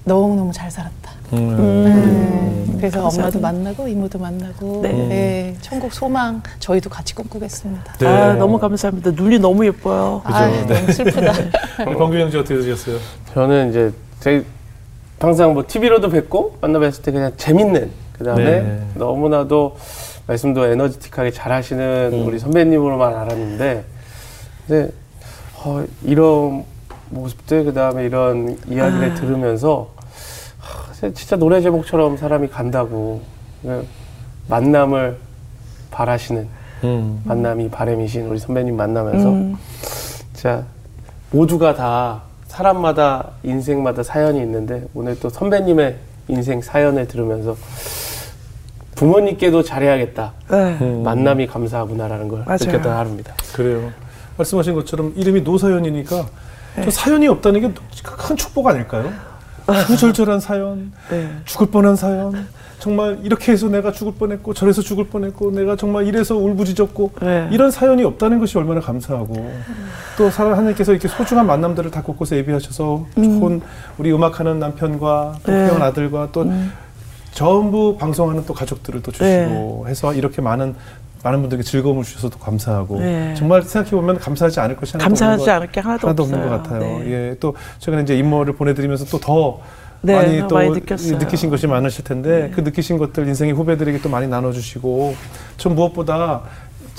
[0.05, 1.11] 너무 너무 잘 살았다.
[1.35, 1.85] 음.
[1.85, 3.39] 네, 그래서 감사합니다.
[3.39, 4.93] 엄마도 만나고 이모도 만나고 네.
[4.93, 7.93] 네, 천국 소망 저희도 같이 꿈꾸겠습니다.
[7.99, 8.07] 네.
[8.07, 9.11] 아 너무 감사합니다.
[9.11, 10.23] 눈이 너무 예뻐요.
[10.25, 10.65] 아, 네.
[10.65, 11.33] 너무 슬프다.
[11.87, 12.97] 우리 광규 형제 어떻게 들으셨어요?
[13.35, 14.43] 저는 이제 제
[15.19, 18.83] 항상 뭐 TV로도 뵙고 만나 뵀을 때 그냥 재밌는 그 다음에 네.
[18.95, 19.77] 너무나도
[20.31, 22.27] 말씀도 에너지틱하게 잘 하시는 음.
[22.27, 23.85] 우리 선배님으로만 알았는데
[24.67, 24.93] 근데
[25.57, 26.65] 어, 이런
[27.09, 29.15] 모습들 그 다음에 이런 이야기를 아.
[29.15, 29.91] 들으면서
[30.59, 33.23] 하, 진짜 노래 제목처럼 사람이 간다고
[33.63, 33.85] 그
[34.47, 35.17] 만남을
[35.91, 36.49] 바라시는
[36.85, 37.23] 음.
[37.25, 39.57] 만남이 바람이신 우리 선배님 만나면서 음,
[40.33, 40.65] 진짜
[41.33, 45.97] 모두가 다 사람마다 인생마다 사연이 있는데 오늘 또 선배님의
[46.29, 47.57] 인생 사연을 들으면서
[49.01, 50.33] 부모님께도 잘해야겠다.
[50.51, 50.77] 네.
[50.83, 51.03] 음.
[51.03, 52.59] 만남이 감사하구나라는 걸 맞아요.
[52.61, 53.35] 느꼈던 하루입니다.
[53.55, 53.91] 그래요.
[54.37, 56.27] 말씀하신 것처럼 이름이 노사연이니까
[56.77, 56.85] 네.
[56.85, 57.73] 저 사연이 없다는 게
[58.03, 59.11] 큰 축복 아닐까요?
[59.87, 61.31] 구절절한 사연, 네.
[61.45, 62.47] 죽을 뻔한 사연,
[62.79, 67.49] 정말 이렇게 해서 내가 죽을 뻔했고 저래서 죽을 뻔했고 내가 정말 이래서 울부짖었고 네.
[67.53, 69.51] 이런 사연이 없다는 것이 얼마나 감사하고
[70.19, 73.61] 또 사랑 하나님께서 이렇게 소중한 만남들을 다 곳곳에 예비하셔서 좋은
[73.99, 75.67] 우리 음악하는 남편과 또 네.
[75.69, 76.73] 태어난 아들과 또 음.
[77.33, 80.75] 전부 방송하는 또 가족들을 또 주시고 해서 이렇게 많은
[81.23, 83.35] 많은 분들에게 즐거움을 주셔서 또 감사하고 네.
[83.35, 86.23] 정말 생각해 보면 감사하지 않을 것이 하나도 감사하지 없는 것, 않을 게 하나도, 하나도.
[86.23, 86.81] 없는 것 같아요.
[86.81, 87.11] 네.
[87.11, 89.61] 예, 또 최근에 이제 임모를 보내드리면서 또더
[90.03, 90.71] 네, 많이 또 많이.
[90.71, 92.51] 느끼신 것이 많으실 텐데 네.
[92.51, 95.15] 그 느끼신 것들 인생의 후배들에게 또 많이 나눠주시고
[95.59, 96.43] 전 무엇보다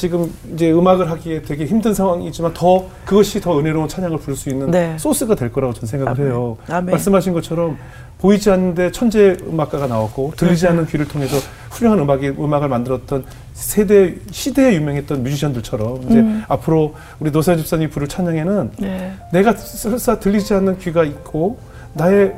[0.01, 4.71] 지금 이제 음악을 하기에 되게 힘든 상황이지만 더 그것이 더 은혜로운 찬양을 부를 수 있는
[4.71, 4.97] 네.
[4.97, 6.25] 소스가 될 거라고 저는 생각을 아멘.
[6.25, 6.57] 해요.
[6.67, 6.85] 아멘.
[6.89, 7.77] 말씀하신 것처럼
[8.17, 10.79] 보이지 않는데 천재 음악가가 나왔고 들리지 맞아요.
[10.79, 11.37] 않는 귀를 통해서
[11.69, 16.43] 훌륭한 음악이 음악을 만들었던 세대 시대에 유명했던 뮤지션들처럼 이제 음.
[16.47, 19.13] 앞으로 우리 노사 집사님 부를 찬양에는 네.
[19.31, 21.59] 내가 설사 들리지 않는 귀가 있고
[21.93, 22.33] 나의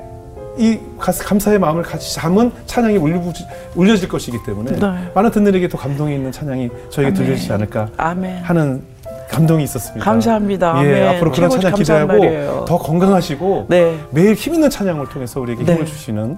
[0.58, 3.44] 이 가- 감사의 마음을 같이 담은 찬양이 울려지,
[3.76, 5.12] 울려질 것이기 때문에 네.
[5.14, 7.14] 많은 듣는에게 또 감동이 있는 찬양이 저에게.
[7.14, 8.44] 들려지지 않을까 아멘.
[8.44, 8.84] 하는
[9.30, 10.06] 감동이 있었습니다.
[10.06, 10.76] 감사합니다.
[10.86, 11.08] 예, 아멘.
[11.16, 12.66] 앞으로 그런 찬양 기대하고 날이에요.
[12.68, 13.98] 더 건강하시고 네.
[14.12, 15.74] 매일 힘 있는 찬양을 통해서 우리에게 네.
[15.74, 16.38] 힘을 주시는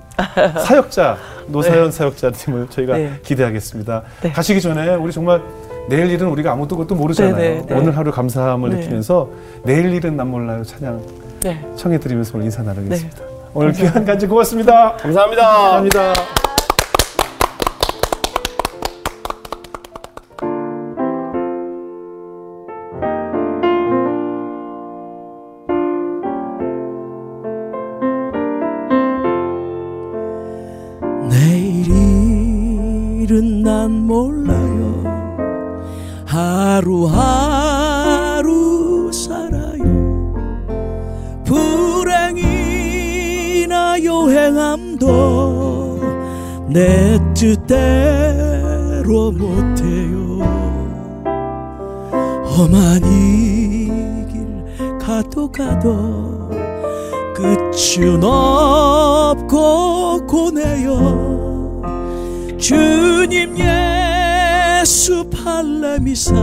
[0.65, 3.11] 사역자 노사연 사역자님을 저희가 네.
[3.23, 4.01] 기대하겠습니다.
[4.21, 4.31] 네.
[4.31, 5.41] 가시기 전에 우리 정말
[5.89, 7.35] 내일 일은 우리가 아무도 것도 모르잖아요.
[7.35, 7.75] 네, 네, 네.
[7.75, 8.77] 오늘 하루 감사함을 네.
[8.77, 9.29] 느끼면서
[9.63, 11.01] 내일 일은 난 몰라요 찬양
[11.41, 11.65] 네.
[11.75, 13.24] 청해드리면서 오늘 인사 나누겠습니다.
[13.57, 14.97] 오늘 귀한 간증 고맙습니다.
[14.97, 15.41] 감사합니다.
[15.41, 16.13] 감사합니다.
[31.29, 35.01] 내일은 난 몰라요
[36.27, 37.64] 하루하루
[46.75, 47.71] 내 뜻대로
[49.31, 50.43] 못해요.
[52.43, 54.45] 험한 이길
[54.99, 56.49] 가도 가도
[57.33, 59.47] 끝은 없고
[60.27, 61.81] 고네요.
[62.57, 66.33] 주님 예수 팔레미사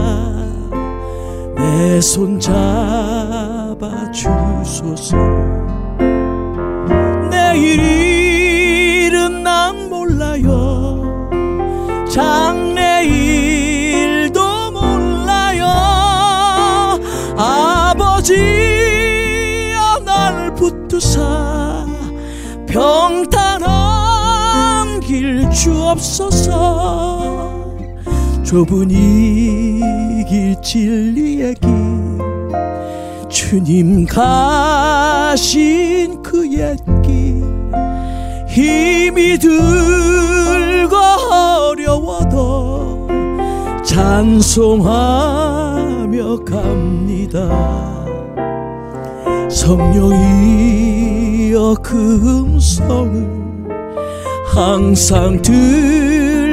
[1.55, 5.15] 내 손 잡아 주소서
[10.13, 11.29] 몰라요.
[12.09, 15.65] 장래 일도 몰라요.
[17.35, 18.43] 아버지여
[20.05, 21.85] 날 붙드사
[22.67, 23.69] 평탄한
[24.99, 26.53] 길 주옵소서
[28.43, 29.81] 좁은 이
[30.29, 31.69] 길 진리의 길
[33.29, 35.43] 주님 가신
[36.23, 37.43] 그 옛길
[38.47, 40.02] 힘이 들
[44.13, 44.85] 찬송하며
[46.45, 47.49] 갑니다.
[49.49, 50.77] 성령이여
[51.81, 53.65] 그 음성을
[54.53, 55.41] 항상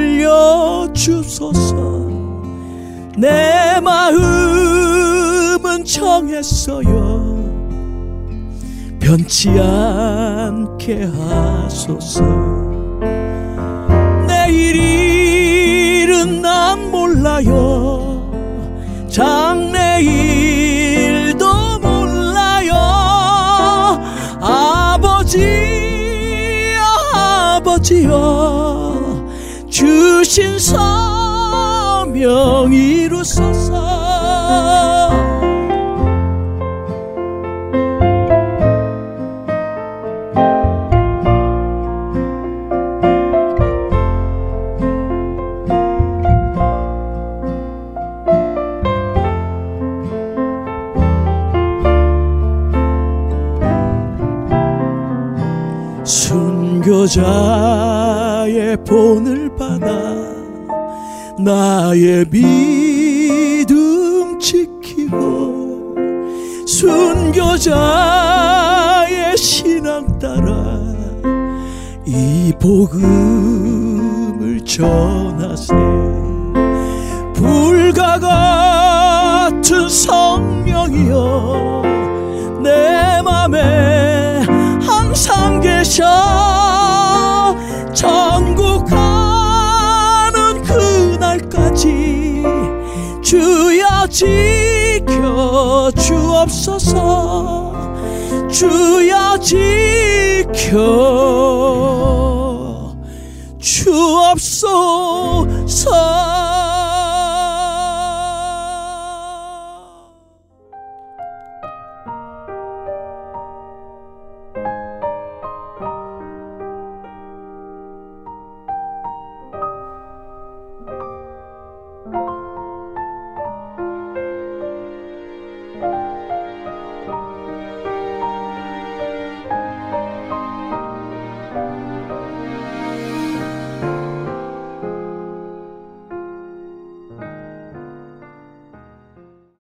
[0.09, 1.75] 들려주소서.
[3.15, 7.37] 내 마음은 정했어요.
[8.99, 12.23] 변치 않게 하소서.
[14.27, 15.10] 내일
[16.11, 18.29] 일은 난 몰라요.
[19.09, 19.79] 장래일도
[21.79, 22.73] 몰라요.
[24.41, 25.61] 아버지여
[27.13, 28.11] 아버지여
[29.69, 32.03] 주신 사명
[32.73, 33.71] 이루소서
[57.11, 59.91] 순교자의 본을 받아
[61.37, 65.93] 나의 믿음 지키고
[66.65, 67.75] 순교자의
[69.35, 70.79] 신앙 따라
[72.05, 75.73] 이 복음을 전하세.
[77.33, 81.81] 불과 같은 성령이여
[82.63, 84.45] 내 맘에
[84.81, 86.60] 항상 계셔
[91.81, 92.43] 끝까지.
[93.23, 97.73] 주여 지켜 주옵소서.
[98.49, 100.77] 주여 지켜
[103.59, 105.41] 주옵소서.